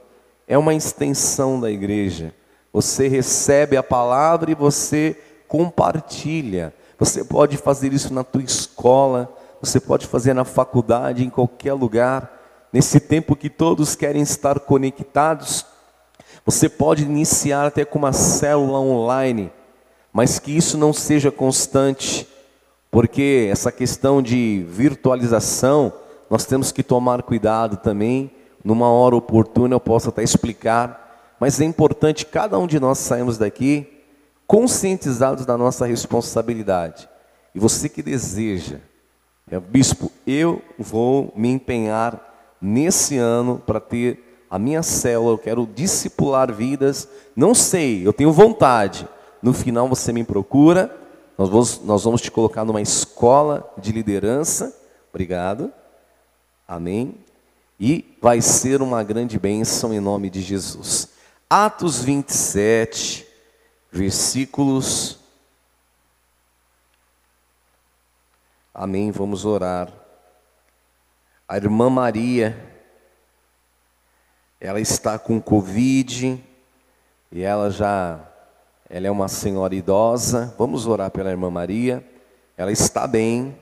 [0.49, 2.33] É uma extensão da igreja.
[2.73, 5.15] Você recebe a palavra e você
[5.47, 6.73] compartilha.
[6.97, 12.67] Você pode fazer isso na tua escola, você pode fazer na faculdade, em qualquer lugar.
[12.73, 15.65] Nesse tempo que todos querem estar conectados,
[16.45, 19.51] você pode iniciar até com uma célula online,
[20.11, 22.27] mas que isso não seja constante
[22.91, 25.93] porque essa questão de virtualização,
[26.29, 28.31] nós temos que tomar cuidado também.
[28.69, 33.37] Numa hora oportuna eu posso até explicar, mas é importante cada um de nós sairmos
[33.37, 33.87] daqui
[34.45, 37.09] conscientizados da nossa responsabilidade.
[37.55, 38.77] E você que deseja,
[39.49, 45.67] é, bispo, eu vou me empenhar nesse ano para ter a minha célula, eu quero
[45.73, 47.07] discipular vidas.
[47.35, 49.07] Não sei, eu tenho vontade.
[49.41, 50.95] No final você me procura
[51.39, 54.75] nós vamos, nós vamos te colocar numa escola de liderança.
[55.09, 55.71] Obrigado.
[56.67, 57.15] Amém.
[57.79, 61.07] E vai ser uma grande bênção em nome de Jesus.
[61.49, 63.25] Atos 27,
[63.89, 65.17] versículos.
[68.73, 69.11] Amém.
[69.11, 69.91] Vamos orar.
[71.47, 72.55] A irmã Maria,
[74.59, 76.43] ela está com Covid
[77.31, 78.19] e ela já
[78.89, 80.53] Ela é uma senhora idosa.
[80.57, 82.03] Vamos orar pela irmã Maria.
[82.57, 83.57] Ela está bem,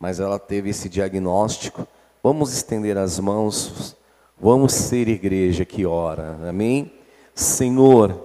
[0.00, 1.86] mas ela teve esse diagnóstico.
[2.24, 3.94] Vamos estender as mãos.
[4.40, 6.38] Vamos ser igreja que ora.
[6.48, 6.90] Amém?
[7.34, 8.18] Senhor,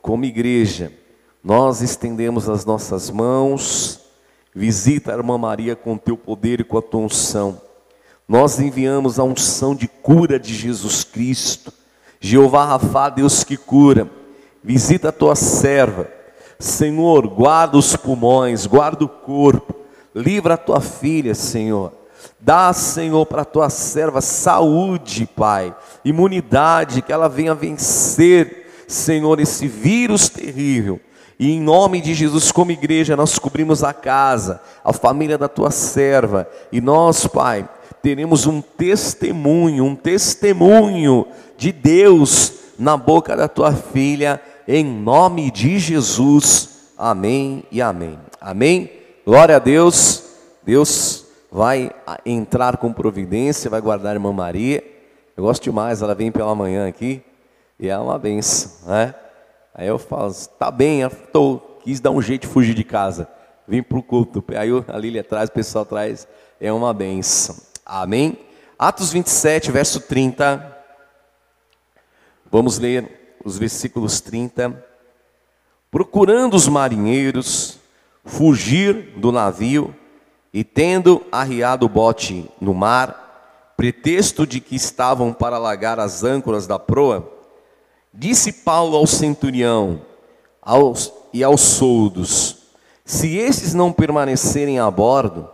[0.00, 0.90] como igreja,
[1.42, 4.00] nós estendemos as nossas mãos.
[4.54, 7.60] Visita a irmã Maria com teu poder e com a tua unção.
[8.26, 11.70] Nós enviamos a unção de cura de Jesus Cristo.
[12.18, 14.10] Jeová Rafa, Deus que cura.
[14.62, 16.08] Visita a tua serva.
[16.58, 19.74] Senhor, guarda os pulmões, guarda o corpo.
[20.14, 21.92] Livra a tua filha, Senhor.
[22.40, 29.66] Dá, Senhor, para a tua serva saúde, Pai, imunidade, que ela venha vencer, Senhor, esse
[29.66, 31.00] vírus terrível.
[31.38, 35.70] E em nome de Jesus, como igreja, nós cobrimos a casa, a família da tua
[35.70, 36.48] serva.
[36.70, 37.68] E nós, Pai,
[38.02, 45.78] teremos um testemunho, um testemunho de Deus na boca da tua filha, em nome de
[45.78, 46.92] Jesus.
[46.96, 48.18] Amém e amém.
[48.40, 48.90] Amém.
[49.26, 50.22] Glória a Deus.
[50.64, 51.23] Deus
[51.54, 51.92] vai
[52.26, 54.82] entrar com providência, vai guardar a irmã Maria.
[55.36, 57.22] Eu gosto demais, ela vem pela manhã aqui
[57.78, 59.14] e é uma benção, né?
[59.72, 63.28] Aí eu falo, tá bem, eu tô, quis dar um jeito de fugir de casa.
[63.68, 64.42] Vim para o culto.
[64.48, 66.26] Aí a Lília atrás, o pessoal atrás,
[66.60, 67.54] é uma benção.
[67.86, 68.36] Amém?
[68.76, 70.76] Atos 27, verso 30.
[72.50, 74.84] Vamos ler os versículos 30.
[75.88, 77.78] Procurando os marinheiros
[78.24, 79.94] fugir do navio
[80.54, 86.64] e tendo arriado o bote no mar, pretexto de que estavam para alagar as âncoras
[86.64, 87.28] da proa,
[88.12, 90.00] disse Paulo ao centurião
[90.62, 92.58] aos, e aos soldos:
[93.04, 95.50] Se esses não permanecerem a bordo,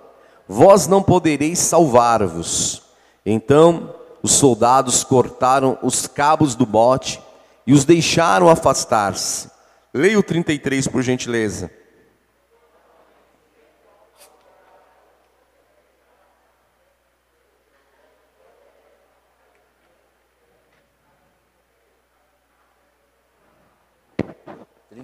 [0.46, 2.82] vós não podereis salvar-vos.
[3.24, 7.18] Então os soldados cortaram os cabos do bote
[7.66, 9.48] e os deixaram afastar-se.
[9.94, 11.70] Leia o 33, por gentileza.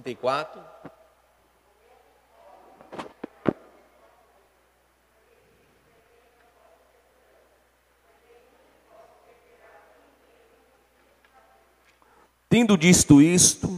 [0.07, 0.61] Trinta e quatro.
[12.49, 13.69] Tendo dito isto,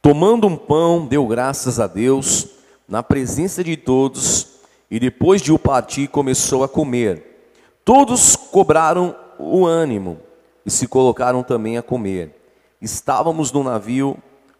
[0.00, 2.48] tomando um pão, deu graças a Deus
[2.88, 7.50] na presença de todos e depois de o partir começou a comer.
[7.84, 10.20] Todos cobraram o ânimo
[10.64, 12.32] e se colocaram também a comer.
[12.80, 14.16] Estávamos no navio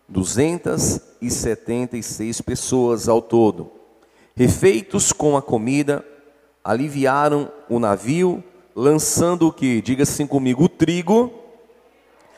[0.09, 3.71] 276 pessoas ao todo.
[4.37, 6.05] Refeitos com a comida,
[6.63, 8.43] aliviaram o navio,
[8.75, 9.81] lançando o que?
[9.81, 11.33] Diga assim comigo, o trigo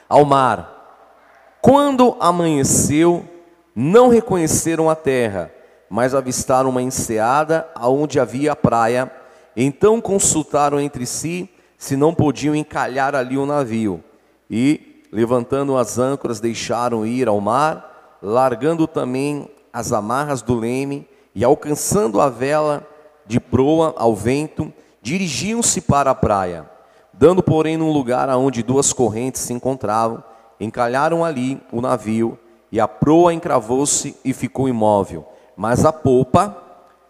[0.09, 0.77] ao mar.
[1.61, 3.25] Quando amanheceu,
[3.75, 5.53] não reconheceram a terra,
[5.91, 9.11] mas avistaram uma enseada aonde havia praia.
[9.57, 14.03] Então consultaram entre si se não podiam encalhar ali o navio.
[14.51, 21.45] E, levantando as âncoras, deixaram ir ao mar, largando também as amarras do leme e
[21.45, 22.87] alcançando a vela
[23.27, 26.69] de proa ao vento, dirigiam-se para a praia.
[27.13, 30.23] Dando, porém, num lugar onde duas correntes se encontravam,
[30.59, 32.39] encalharam ali o navio,
[32.71, 35.27] e a proa encravou-se e ficou imóvel.
[35.57, 36.57] Mas a polpa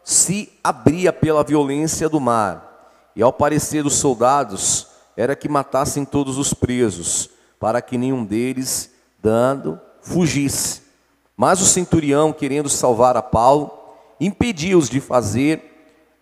[0.05, 3.11] se abria pela violência do mar.
[3.14, 4.86] E ao parecer dos soldados,
[5.16, 8.90] era que matassem todos os presos, para que nenhum deles,
[9.22, 10.82] dando, fugisse.
[11.36, 13.70] Mas o centurião, querendo salvar a Paulo,
[14.20, 15.62] impediu-os de fazer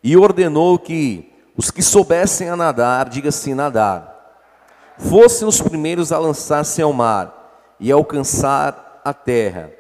[0.03, 4.15] e ordenou que os que soubessem a nadar, diga-se nadar,
[4.99, 9.73] fossem os primeiros a lançar-se ao mar e alcançar a terra.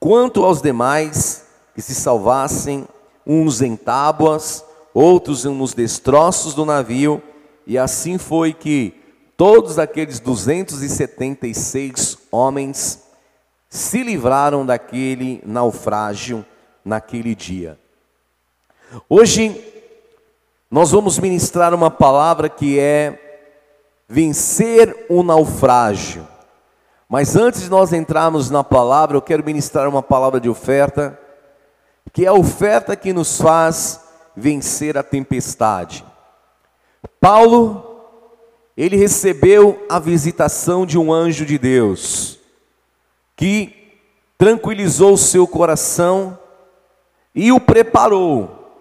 [0.00, 2.86] Quanto aos demais, que se salvassem,
[3.26, 7.22] uns em tábuas, outros nos destroços do navio,
[7.66, 9.03] e assim foi que
[9.44, 13.04] todos aqueles 276 homens
[13.68, 16.42] se livraram daquele naufrágio
[16.82, 17.78] naquele dia.
[19.06, 19.62] Hoje
[20.70, 23.42] nós vamos ministrar uma palavra que é
[24.08, 26.26] vencer o naufrágio.
[27.06, 31.20] Mas antes de nós entrarmos na palavra, eu quero ministrar uma palavra de oferta,
[32.14, 34.00] que é a oferta que nos faz
[34.34, 36.02] vencer a tempestade.
[37.20, 37.93] Paulo,
[38.76, 42.40] ele recebeu a visitação de um anjo de Deus,
[43.36, 43.72] que
[44.36, 46.38] tranquilizou seu coração
[47.34, 48.72] e o preparou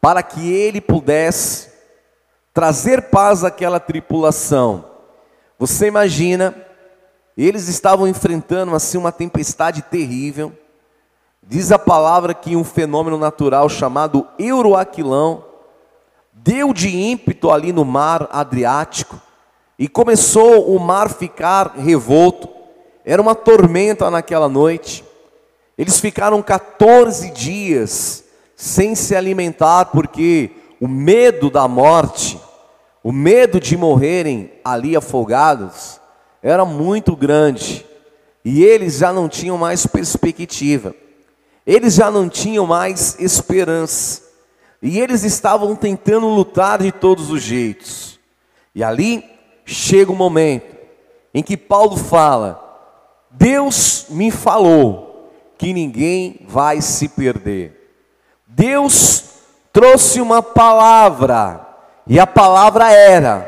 [0.00, 1.70] para que ele pudesse
[2.54, 4.84] trazer paz àquela tripulação.
[5.58, 6.54] Você imagina
[7.36, 10.52] Eles estavam enfrentando assim uma tempestade terrível.
[11.42, 15.44] Diz a palavra que um fenômeno natural chamado Euroaquilão
[16.32, 19.18] deu de ímpeto ali no mar Adriático
[19.82, 22.48] e começou o mar ficar revolto.
[23.04, 25.04] Era uma tormenta naquela noite.
[25.76, 28.22] Eles ficaram 14 dias
[28.54, 32.38] sem se alimentar porque o medo da morte,
[33.02, 36.00] o medo de morrerem ali afogados,
[36.40, 37.84] era muito grande.
[38.44, 40.94] E eles já não tinham mais perspectiva.
[41.66, 44.22] Eles já não tinham mais esperança.
[44.80, 48.20] E eles estavam tentando lutar de todos os jeitos.
[48.76, 49.31] E ali
[49.64, 50.76] chega o um momento
[51.32, 52.62] em que Paulo fala:
[53.30, 57.78] Deus me falou que ninguém vai se perder.
[58.46, 59.24] Deus
[59.72, 61.66] trouxe uma palavra,
[62.06, 63.40] e a palavra era: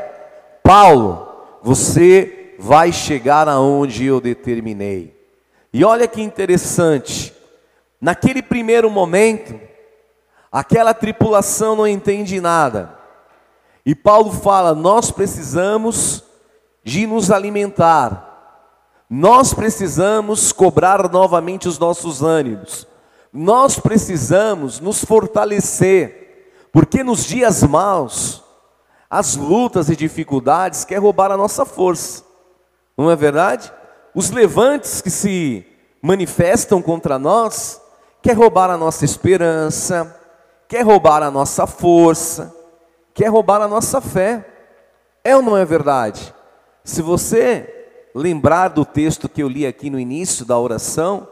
[0.63, 1.27] Paulo,
[1.61, 5.15] você vai chegar aonde eu determinei.
[5.73, 7.35] E olha que interessante,
[8.05, 9.59] Naquele primeiro momento,
[10.51, 12.97] aquela tripulação não entende nada.
[13.85, 16.23] E Paulo fala: nós precisamos
[16.83, 22.87] de nos alimentar, nós precisamos cobrar novamente os nossos ânimos,
[23.31, 28.43] nós precisamos nos fortalecer, porque nos dias maus,
[29.09, 32.23] as lutas e dificuldades quer roubar a nossa força,
[32.97, 33.71] não é verdade?
[34.13, 35.65] Os levantes que se
[36.01, 37.81] manifestam contra nós,
[38.21, 40.15] quer roubar a nossa esperança,
[40.67, 42.55] quer roubar a nossa força,
[43.15, 44.45] quer roubar a nossa fé.
[45.23, 46.35] É ou não é verdade?
[46.83, 51.27] Se você lembrar do texto que eu li aqui no início da oração,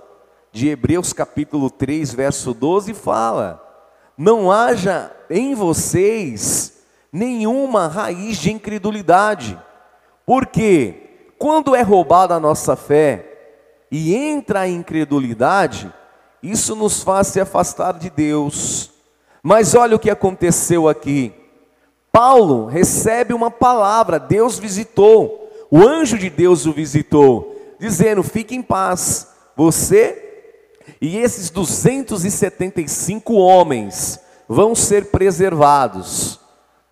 [0.52, 3.62] de Hebreus capítulo 3, verso 12, fala:
[4.18, 6.82] Não haja em vocês
[7.12, 9.60] nenhuma raiz de incredulidade,
[10.26, 13.30] porque quando é roubada a nossa fé
[13.92, 15.94] e entra a incredulidade,
[16.42, 18.92] isso nos faz se afastar de Deus.
[19.42, 21.43] Mas olha o que aconteceu aqui.
[22.14, 28.62] Paulo recebe uma palavra, Deus visitou, o anjo de Deus o visitou, dizendo: fique em
[28.62, 30.20] paz, você
[31.02, 36.40] e esses 275 homens vão ser preservados.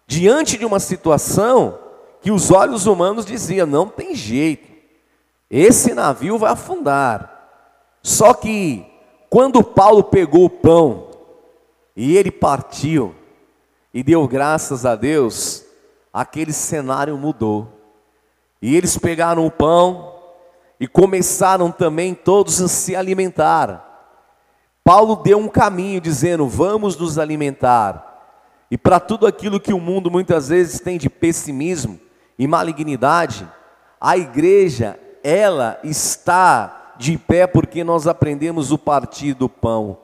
[0.08, 1.78] Diante de uma situação
[2.20, 4.68] que os olhos humanos diziam: não tem jeito,
[5.52, 7.30] esse navio vai afundar.
[8.02, 8.84] Só que
[9.30, 11.10] quando Paulo pegou o pão
[11.96, 13.21] e ele partiu
[13.94, 15.66] e deu graças a Deus,
[16.14, 17.68] aquele cenário mudou.
[18.62, 20.16] E eles pegaram o pão
[20.80, 23.88] e começaram também todos a se alimentar.
[24.84, 28.08] Paulo deu um caminho dizendo: vamos nos alimentar.
[28.70, 32.00] E para tudo aquilo que o mundo muitas vezes tem de pessimismo
[32.40, 33.48] e malignidade,
[34.00, 39.98] a igreja, ela está de pé porque nós aprendemos o partir do pão.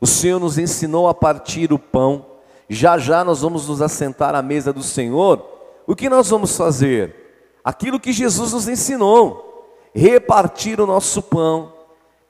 [0.00, 2.33] O Senhor nos ensinou a partir o pão.
[2.68, 5.44] Já já nós vamos nos assentar à mesa do Senhor.
[5.86, 7.14] O que nós vamos fazer?
[7.62, 11.72] Aquilo que Jesus nos ensinou: repartir o nosso pão,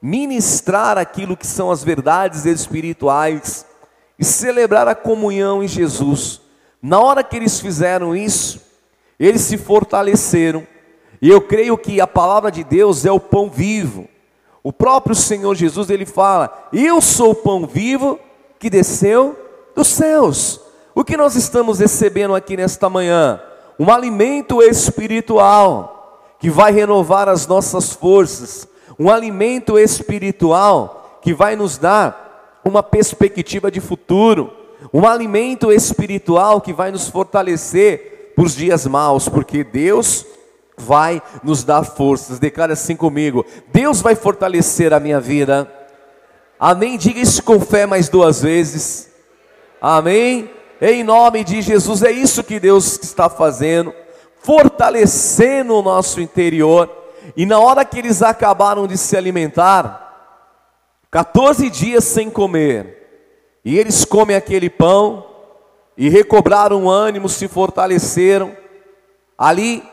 [0.01, 3.65] ministrar aquilo que são as verdades espirituais
[4.19, 6.41] e celebrar a comunhão em Jesus.
[6.81, 8.61] Na hora que eles fizeram isso,
[9.19, 10.67] eles se fortaleceram.
[11.21, 14.07] E eu creio que a palavra de Deus é o pão vivo.
[14.61, 18.19] O próprio Senhor Jesus, ele fala: Eu sou o pão vivo
[18.59, 19.44] que desceu
[19.75, 20.61] dos céus.
[20.95, 23.41] O que nós estamos recebendo aqui nesta manhã?
[23.77, 31.77] Um alimento espiritual que vai renovar as nossas forças, um alimento espiritual que vai nos
[31.77, 34.53] dar uma perspectiva de futuro,
[34.93, 40.25] um alimento espiritual que vai nos fortalecer para os dias maus, porque Deus
[40.77, 42.39] vai nos dar forças.
[42.39, 45.69] Declara assim comigo: Deus vai fortalecer a minha vida.
[46.59, 46.97] Amém.
[46.97, 49.14] Diga isso com fé mais duas vezes.
[49.87, 50.49] Amém.
[50.81, 53.93] Em nome de Jesus, é isso que Deus está fazendo,
[54.41, 56.89] fortalecendo o nosso interior.
[57.37, 60.41] E na hora que eles acabaram de se alimentar,
[61.11, 65.23] 14 dias sem comer, e eles comem aquele pão,
[65.95, 68.57] e recobraram ânimo, se fortaleceram.
[69.37, 69.83] Ali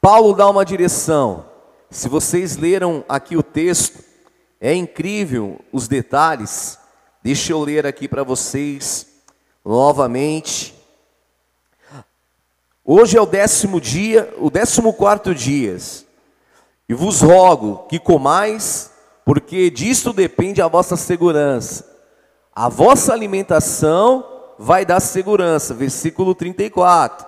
[0.00, 1.44] Paulo dá uma direção.
[1.90, 4.02] Se vocês leram aqui o texto,
[4.58, 6.78] é incrível os detalhes.
[7.22, 9.07] Deixa eu ler aqui para vocês
[9.68, 10.74] novamente.
[12.82, 15.76] Hoje é o décimo dia, o décimo quarto dia.
[16.88, 18.90] E vos rogo que comais,
[19.26, 21.86] porque disto depende a vossa segurança.
[22.54, 24.24] A vossa alimentação
[24.58, 25.74] vai dar segurança.
[25.74, 27.26] Versículo 34.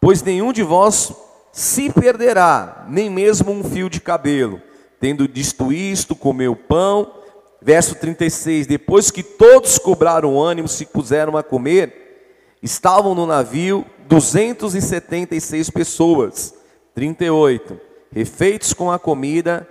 [0.00, 1.12] Pois nenhum de vós
[1.52, 4.60] se perderá, nem mesmo um fio de cabelo.
[4.98, 7.19] Tendo disto isto, comeu pão.
[7.62, 15.70] Verso 36: Depois que todos cobraram ânimo, se puseram a comer, estavam no navio 276
[15.70, 16.54] pessoas.
[16.94, 17.78] 38.
[18.12, 19.68] Refeitos com a comida,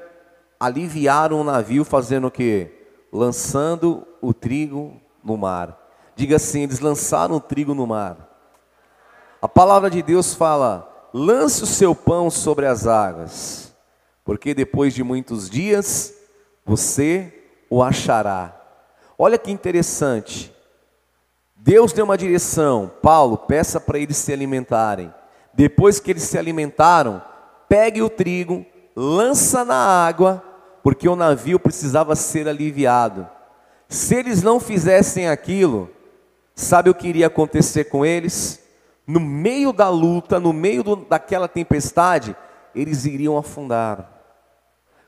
[0.59, 2.69] aliviaram o navio, fazendo o que?
[3.11, 4.93] Lançando o trigo
[5.23, 5.77] no mar.
[6.15, 8.29] Diga assim: eles lançaram o trigo no mar.
[9.41, 13.73] A palavra de Deus fala: lance o seu pão sobre as águas,
[14.23, 16.13] porque depois de muitos dias
[16.65, 17.38] você
[17.69, 18.55] o achará.
[19.17, 20.53] Olha que interessante.
[21.55, 25.13] Deus deu uma direção, Paulo, peça para eles se alimentarem.
[25.53, 27.21] Depois que eles se alimentaram,
[27.67, 28.65] pegue o trigo,
[28.95, 30.43] lança na água,
[30.81, 33.27] porque o navio precisava ser aliviado.
[33.89, 35.89] Se eles não fizessem aquilo,
[36.55, 38.63] sabe o que iria acontecer com eles?
[39.05, 42.35] No meio da luta, no meio do, daquela tempestade,
[42.73, 44.09] eles iriam afundar.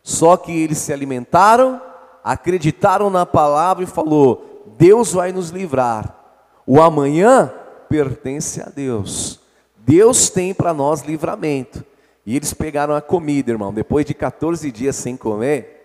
[0.04, 1.82] Só que eles se alimentaram,
[2.24, 6.16] acreditaram na palavra e falou: Deus vai nos livrar.
[6.66, 7.52] O amanhã
[7.90, 9.40] pertence a Deus.
[9.78, 11.84] Deus tem para nós livramento.
[12.26, 13.74] E eles pegaram a comida, irmão.
[13.74, 15.82] Depois de 14 dias sem comer,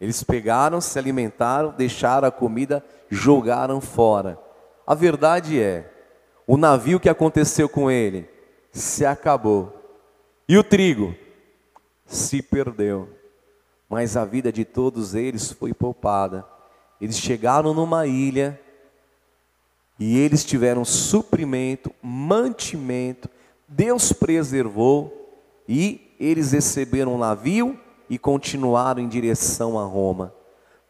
[0.00, 4.38] eles pegaram, se alimentaram, deixaram a comida, jogaram fora.
[4.86, 5.90] A verdade é,
[6.46, 8.28] o navio que aconteceu com ele
[8.72, 9.72] se acabou.
[10.48, 11.14] E o trigo
[12.04, 13.08] se perdeu.
[13.94, 16.44] Mas a vida de todos eles foi poupada.
[17.00, 18.60] Eles chegaram numa ilha
[20.00, 23.30] e eles tiveram suprimento, mantimento,
[23.68, 25.32] Deus preservou
[25.68, 27.78] e eles receberam um navio
[28.10, 30.34] e continuaram em direção a Roma.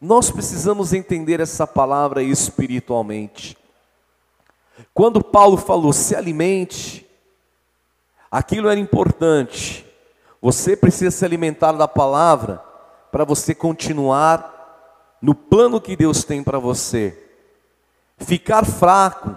[0.01, 3.55] Nós precisamos entender essa palavra espiritualmente.
[4.95, 7.05] Quando Paulo falou se alimente,
[8.31, 9.85] aquilo era importante.
[10.41, 12.64] Você precisa se alimentar da palavra
[13.15, 17.17] para você continuar no plano que Deus tem para você.
[18.17, 19.33] Ficar fraco,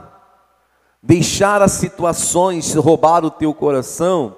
[1.01, 4.35] deixar as situações roubar o teu coração,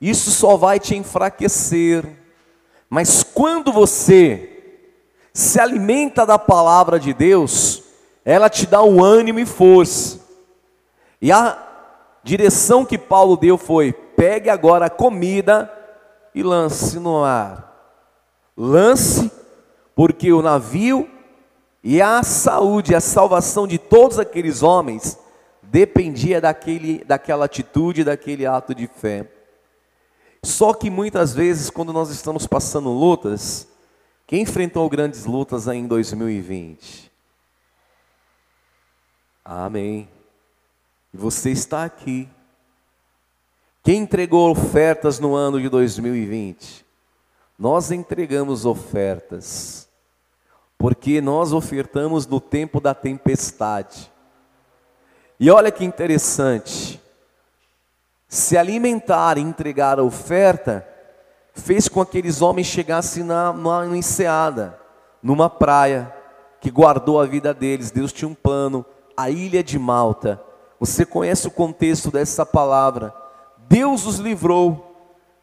[0.00, 2.04] isso só vai te enfraquecer.
[2.90, 4.90] Mas quando você
[5.32, 7.84] se alimenta da palavra de Deus,
[8.24, 10.18] ela te dá um ânimo e força.
[11.22, 11.56] E a
[12.24, 15.72] direção que Paulo deu foi: pegue agora a comida
[16.34, 17.67] e lance no mar.
[18.60, 19.30] Lance,
[19.94, 21.08] porque o navio
[21.84, 25.16] e a saúde, a salvação de todos aqueles homens
[25.62, 29.30] dependia daquele, daquela atitude, daquele ato de fé.
[30.42, 33.68] Só que muitas vezes, quando nós estamos passando lutas,
[34.26, 37.12] quem enfrentou grandes lutas aí em 2020?
[39.44, 40.08] Amém.
[41.14, 42.28] E você está aqui.
[43.84, 46.87] Quem entregou ofertas no ano de 2020?
[47.58, 49.88] Nós entregamos ofertas,
[50.78, 54.12] porque nós ofertamos no tempo da tempestade.
[55.40, 57.00] E olha que interessante,
[58.28, 60.86] se alimentar e entregar a oferta,
[61.52, 64.78] fez com que aqueles homens chegassem na, numa enseada,
[65.22, 66.14] numa praia,
[66.60, 67.90] que guardou a vida deles.
[67.90, 68.84] Deus tinha um plano,
[69.16, 70.40] a ilha de Malta.
[70.78, 73.12] Você conhece o contexto dessa palavra.
[73.68, 74.87] Deus os livrou.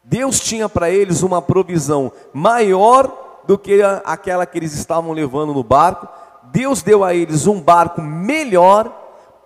[0.08, 5.64] Deus tinha para eles uma provisão maior do que aquela que eles estavam levando no
[5.64, 6.08] barco.
[6.44, 8.88] Deus deu a eles um barco melhor.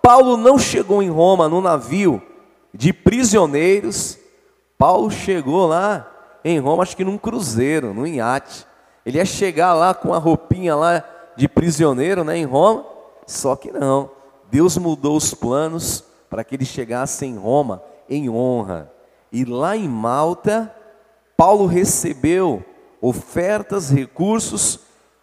[0.03, 2.21] Paulo não chegou em Roma no navio
[2.71, 4.19] de prisioneiros.
[4.77, 6.07] Paulo chegou lá
[6.45, 8.67] em Roma, acho que num cruzeiro, num iate.
[9.03, 11.03] Ele ia chegar lá com a roupinha lá
[11.35, 12.85] de prisioneiro, né, em Roma.
[13.25, 14.11] Só que não.
[14.51, 18.91] Deus mudou os planos para que ele chegasse em Roma em honra.
[19.31, 20.73] E lá em Malta,
[21.37, 22.63] Paulo recebeu
[23.01, 24.79] ofertas, recursos,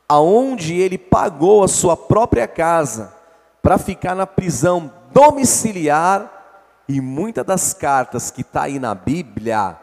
[0.09, 3.15] aonde ele pagou a sua própria casa
[3.63, 6.35] para ficar na prisão domiciliar
[6.89, 9.77] e muitas das cartas que está aí na Bíblia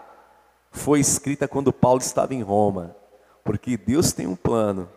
[0.72, 2.95] foi escrita quando Paulo estava em Roma.
[3.43, 4.89] Porque Deus tem um plano,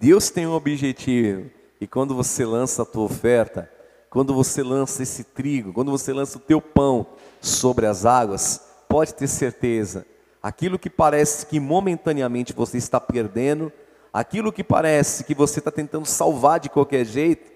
[0.00, 1.50] Deus tem um objetivo.
[1.78, 3.70] E quando você lança a tua oferta,
[4.08, 7.06] quando você lança esse trigo, quando você lança o teu pão
[7.44, 10.06] sobre as águas, pode ter certeza,
[10.42, 13.72] aquilo que parece que momentaneamente você está perdendo,
[14.12, 17.52] aquilo que parece que você está tentando salvar de qualquer jeito,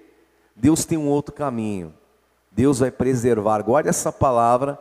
[0.54, 1.94] Deus tem um outro caminho.
[2.50, 4.78] Deus vai preservar, guarde essa palavra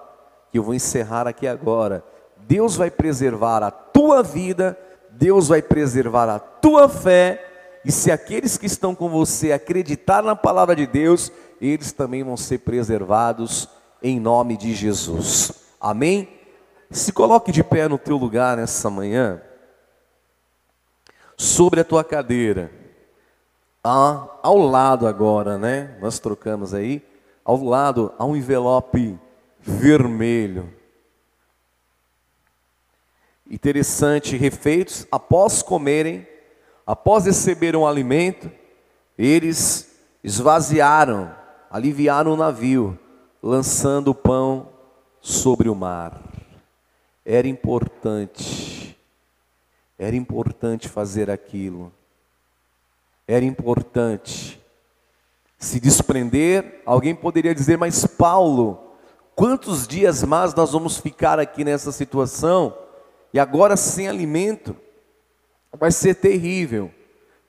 [0.52, 2.04] que eu vou encerrar aqui agora.
[2.48, 4.78] Deus vai preservar a tua vida,
[5.12, 7.44] Deus vai preservar a tua fé,
[7.86, 11.32] e se aqueles que estão com você acreditar na palavra de Deus,
[11.62, 13.70] eles também vão ser preservados
[14.02, 15.52] em nome de Jesus.
[15.80, 16.30] Amém?
[16.90, 19.42] Se coloque de pé no teu lugar nessa manhã,
[21.38, 22.72] sobre a tua cadeira,
[23.84, 25.98] ah, ao lado agora, né?
[26.02, 27.06] Nós trocamos aí,
[27.46, 29.18] ao lado há um envelope
[29.60, 30.74] vermelho.
[33.50, 36.28] Interessante, refeitos, após comerem,
[36.86, 38.52] após receberem o alimento,
[39.18, 41.34] eles esvaziaram,
[41.70, 43.00] aliviaram o navio,
[43.48, 44.68] lançando o pão
[45.22, 46.22] sobre o mar.
[47.24, 48.98] Era importante,
[49.98, 51.92] era importante fazer aquilo,
[53.26, 54.62] era importante
[55.58, 56.82] se desprender.
[56.86, 58.98] Alguém poderia dizer, mas Paulo,
[59.34, 62.78] quantos dias mais nós vamos ficar aqui nessa situação?
[63.34, 64.76] E agora sem alimento,
[65.72, 66.92] vai ser terrível.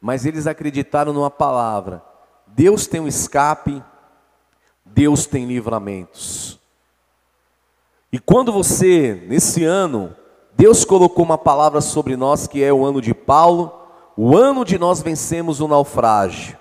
[0.00, 2.00] Mas eles acreditaram numa palavra:
[2.46, 3.82] Deus tem um escape,
[4.94, 6.58] Deus tem livramentos.
[8.12, 10.14] E quando você, nesse ano,
[10.56, 13.72] Deus colocou uma palavra sobre nós que é o ano de Paulo,
[14.16, 16.58] o ano de nós vencemos o naufrágio,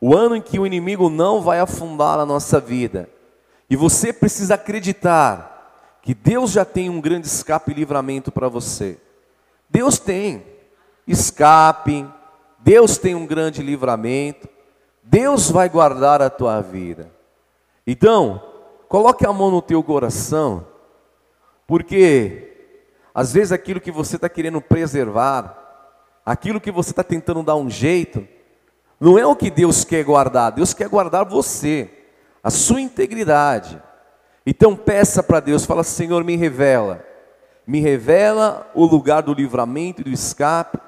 [0.00, 3.08] o ano em que o inimigo não vai afundar a nossa vida.
[3.68, 8.98] E você precisa acreditar que Deus já tem um grande escape e livramento para você.
[9.70, 10.44] Deus tem
[11.06, 12.06] escape,
[12.60, 14.48] Deus tem um grande livramento,
[15.02, 17.10] Deus vai guardar a tua vida.
[17.86, 18.42] Então,
[18.88, 20.66] coloque a mão no teu coração,
[21.66, 22.50] porque
[23.14, 25.64] às vezes aquilo que você está querendo preservar,
[26.24, 28.26] aquilo que você está tentando dar um jeito,
[28.98, 31.90] não é o que Deus quer guardar, Deus quer guardar você,
[32.42, 33.80] a sua integridade.
[34.46, 37.04] Então peça para Deus, fala, Senhor, me revela,
[37.66, 40.78] me revela o lugar do livramento e do escape,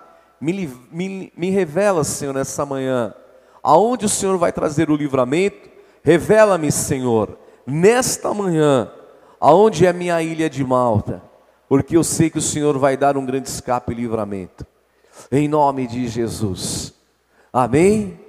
[0.41, 3.15] me, me, me revela, Senhor, nessa manhã,
[3.63, 5.76] aonde o Senhor vai trazer o livramento,
[6.07, 8.89] revela-me, Senhor, nesta manhã,
[9.41, 11.21] aonde é minha ilha de Malta,
[11.69, 14.65] porque eu sei que o Senhor vai dar um grande escape e livramento,
[15.33, 16.95] em nome de Jesus,
[17.53, 18.21] amém?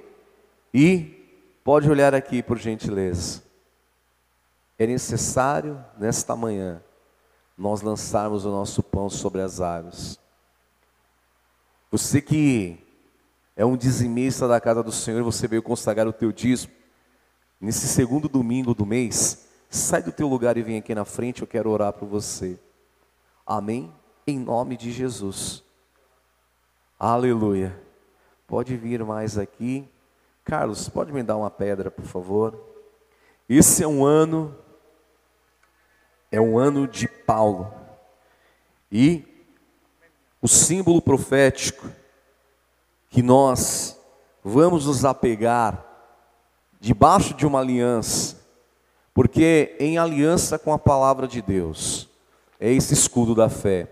[0.74, 3.44] E pode olhar aqui, por gentileza,
[4.76, 6.82] é necessário, nesta manhã,
[7.56, 10.18] nós lançarmos o nosso pão sobre as águas.
[11.92, 12.76] Você que
[13.56, 16.77] é um dizimista da casa do Senhor, você veio consagrar o teu dízimo.
[17.60, 21.48] Nesse segundo domingo do mês, sai do teu lugar e vem aqui na frente, eu
[21.48, 22.58] quero orar por você.
[23.44, 23.92] Amém?
[24.26, 25.64] Em nome de Jesus.
[26.98, 27.76] Aleluia.
[28.46, 29.88] Pode vir mais aqui.
[30.44, 32.58] Carlos, pode me dar uma pedra, por favor?
[33.48, 34.56] Esse é um ano,
[36.30, 37.72] é um ano de Paulo.
[38.90, 39.24] E
[40.40, 41.90] o símbolo profético
[43.10, 44.00] que nós
[44.44, 45.87] vamos nos apegar
[46.80, 48.36] debaixo de uma aliança,
[49.12, 52.08] porque em aliança com a palavra de Deus,
[52.60, 53.88] é esse escudo da fé.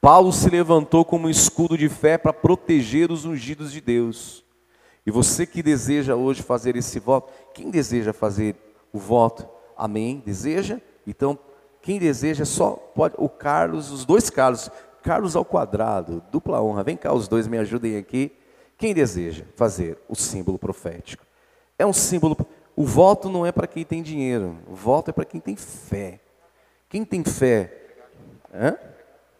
[0.00, 4.42] Paulo se levantou como um escudo de fé para proteger os ungidos de Deus.
[5.04, 8.56] E você que deseja hoje fazer esse voto, quem deseja fazer
[8.92, 9.46] o voto?
[9.76, 10.22] Amém?
[10.24, 10.80] Deseja?
[11.06, 11.38] Então,
[11.82, 14.70] quem deseja só pode o Carlos, os dois Carlos,
[15.02, 16.82] Carlos ao quadrado, dupla honra.
[16.82, 18.32] Vem cá, os dois me ajudem aqui.
[18.76, 21.24] Quem deseja fazer o símbolo profético?
[21.80, 22.36] É um símbolo.
[22.76, 26.20] O voto não é para quem tem dinheiro, o voto é para quem tem fé.
[26.90, 27.72] Quem tem fé,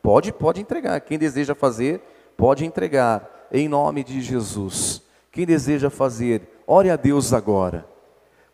[0.03, 1.01] pode, pode entregar.
[1.01, 2.01] Quem deseja fazer,
[2.37, 3.49] pode entregar.
[3.53, 5.03] Em nome de Jesus.
[5.31, 7.85] Quem deseja fazer, ore a Deus agora.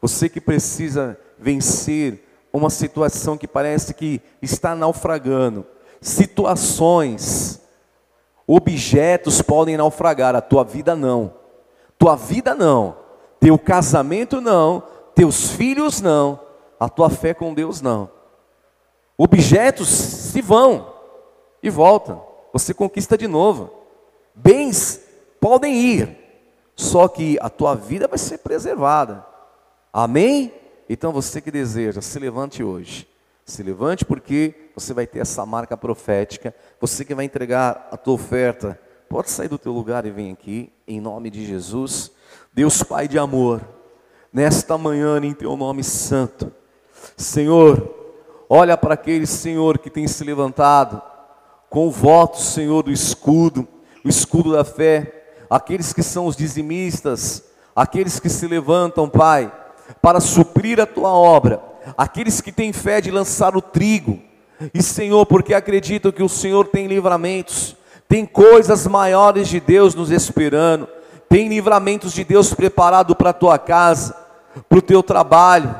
[0.00, 5.64] Você que precisa vencer uma situação que parece que está naufragando
[6.00, 7.60] situações,
[8.46, 11.34] objetos podem naufragar, a tua vida não.
[11.98, 13.05] Tua vida não.
[13.46, 14.82] Teu casamento não,
[15.14, 16.40] teus filhos não,
[16.80, 18.10] a tua fé com Deus não.
[19.16, 20.92] Objetos se vão
[21.62, 22.26] e voltam.
[22.52, 23.72] Você conquista de novo.
[24.34, 25.00] Bens
[25.40, 26.18] podem ir,
[26.74, 29.24] só que a tua vida vai ser preservada.
[29.92, 30.52] Amém?
[30.88, 33.08] Então você que deseja, se levante hoje.
[33.44, 36.52] Se levante porque você vai ter essa marca profética.
[36.80, 38.76] Você que vai entregar a tua oferta,
[39.08, 42.10] pode sair do teu lugar e vem aqui, em nome de Jesus.
[42.52, 43.60] Deus Pai de amor,
[44.32, 46.52] nesta manhã em teu nome santo.
[47.16, 47.94] Senhor,
[48.48, 51.00] olha para aquele Senhor que tem se levantado
[51.68, 53.66] com o voto, Senhor, do escudo,
[54.04, 59.52] o escudo da fé, aqueles que são os dizimistas, aqueles que se levantam, Pai,
[60.00, 64.18] para suprir a tua obra aqueles que têm fé de lançar o trigo,
[64.72, 67.76] e Senhor, porque acreditam que o Senhor tem livramentos,
[68.08, 70.88] tem coisas maiores de Deus nos esperando,
[71.28, 74.16] tem livramentos de Deus preparado para a tua casa,
[74.68, 75.74] para o teu trabalho,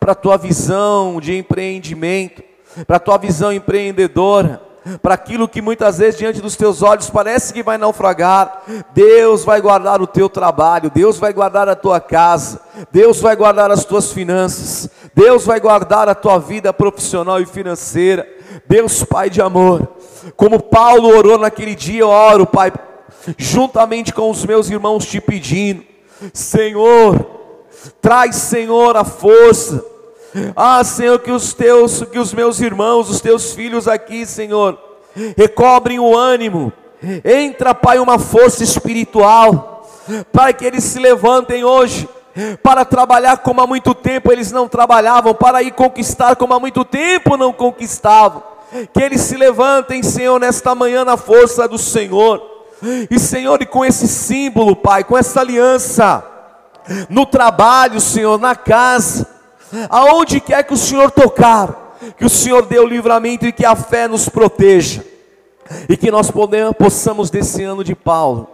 [0.00, 2.42] para a tua visão de empreendimento.
[2.86, 4.60] para a tua visão empreendedora,
[5.02, 8.62] para aquilo que muitas vezes diante dos teus olhos parece que vai naufragar.
[8.94, 13.70] Deus vai guardar o teu trabalho, Deus vai guardar a tua casa, Deus vai guardar
[13.70, 18.37] as tuas finanças, Deus vai guardar a tua vida profissional e financeira.
[18.66, 19.88] Deus, Pai de amor,
[20.36, 22.72] como Paulo orou naquele dia, eu oro, Pai,
[23.36, 25.84] juntamente com os meus irmãos te pedindo,
[26.32, 27.26] Senhor,
[28.00, 29.84] traz, Senhor, a força
[30.54, 34.78] ah, Senhor, que os teus, que os meus irmãos, os teus filhos aqui, Senhor,
[35.36, 36.72] recobrem o ânimo.
[37.24, 39.88] Entra, Pai, uma força espiritual,
[40.32, 42.08] para que eles se levantem hoje,
[42.62, 46.84] para trabalhar como há muito tempo eles não trabalhavam, para ir conquistar como há muito
[46.84, 48.42] tempo não conquistavam.
[48.92, 52.42] Que eles se levantem, Senhor, nesta manhã na força do Senhor.
[53.10, 56.24] E, Senhor, e com esse símbolo, Pai, com essa aliança,
[57.08, 59.26] no trabalho, Senhor, na casa,
[59.88, 63.74] aonde quer que o Senhor tocar, que o Senhor dê o livramento e que a
[63.74, 65.04] fé nos proteja,
[65.88, 66.30] e que nós
[66.78, 68.48] possamos desse ano de Paulo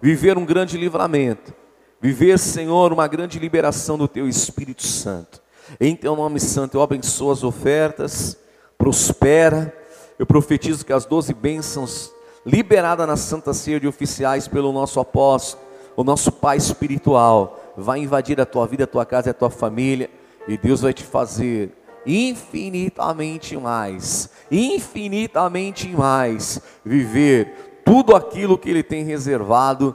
[0.00, 1.54] viver um grande livramento,
[2.00, 5.40] viver, Senhor, uma grande liberação do Teu Espírito Santo.
[5.78, 8.36] Em Teu nome santo, eu abençoo as ofertas,
[8.78, 9.74] prospera,
[10.18, 12.10] eu profetizo que as doze bênçãos
[12.44, 15.62] liberadas na Santa Ceia de oficiais pelo nosso apóstolo,
[15.96, 19.50] o nosso Pai espiritual, vai invadir a tua vida, a tua casa e a tua
[19.50, 20.10] família
[20.48, 21.70] e Deus vai te fazer
[22.06, 29.94] infinitamente mais, infinitamente mais, viver tudo aquilo que Ele tem reservado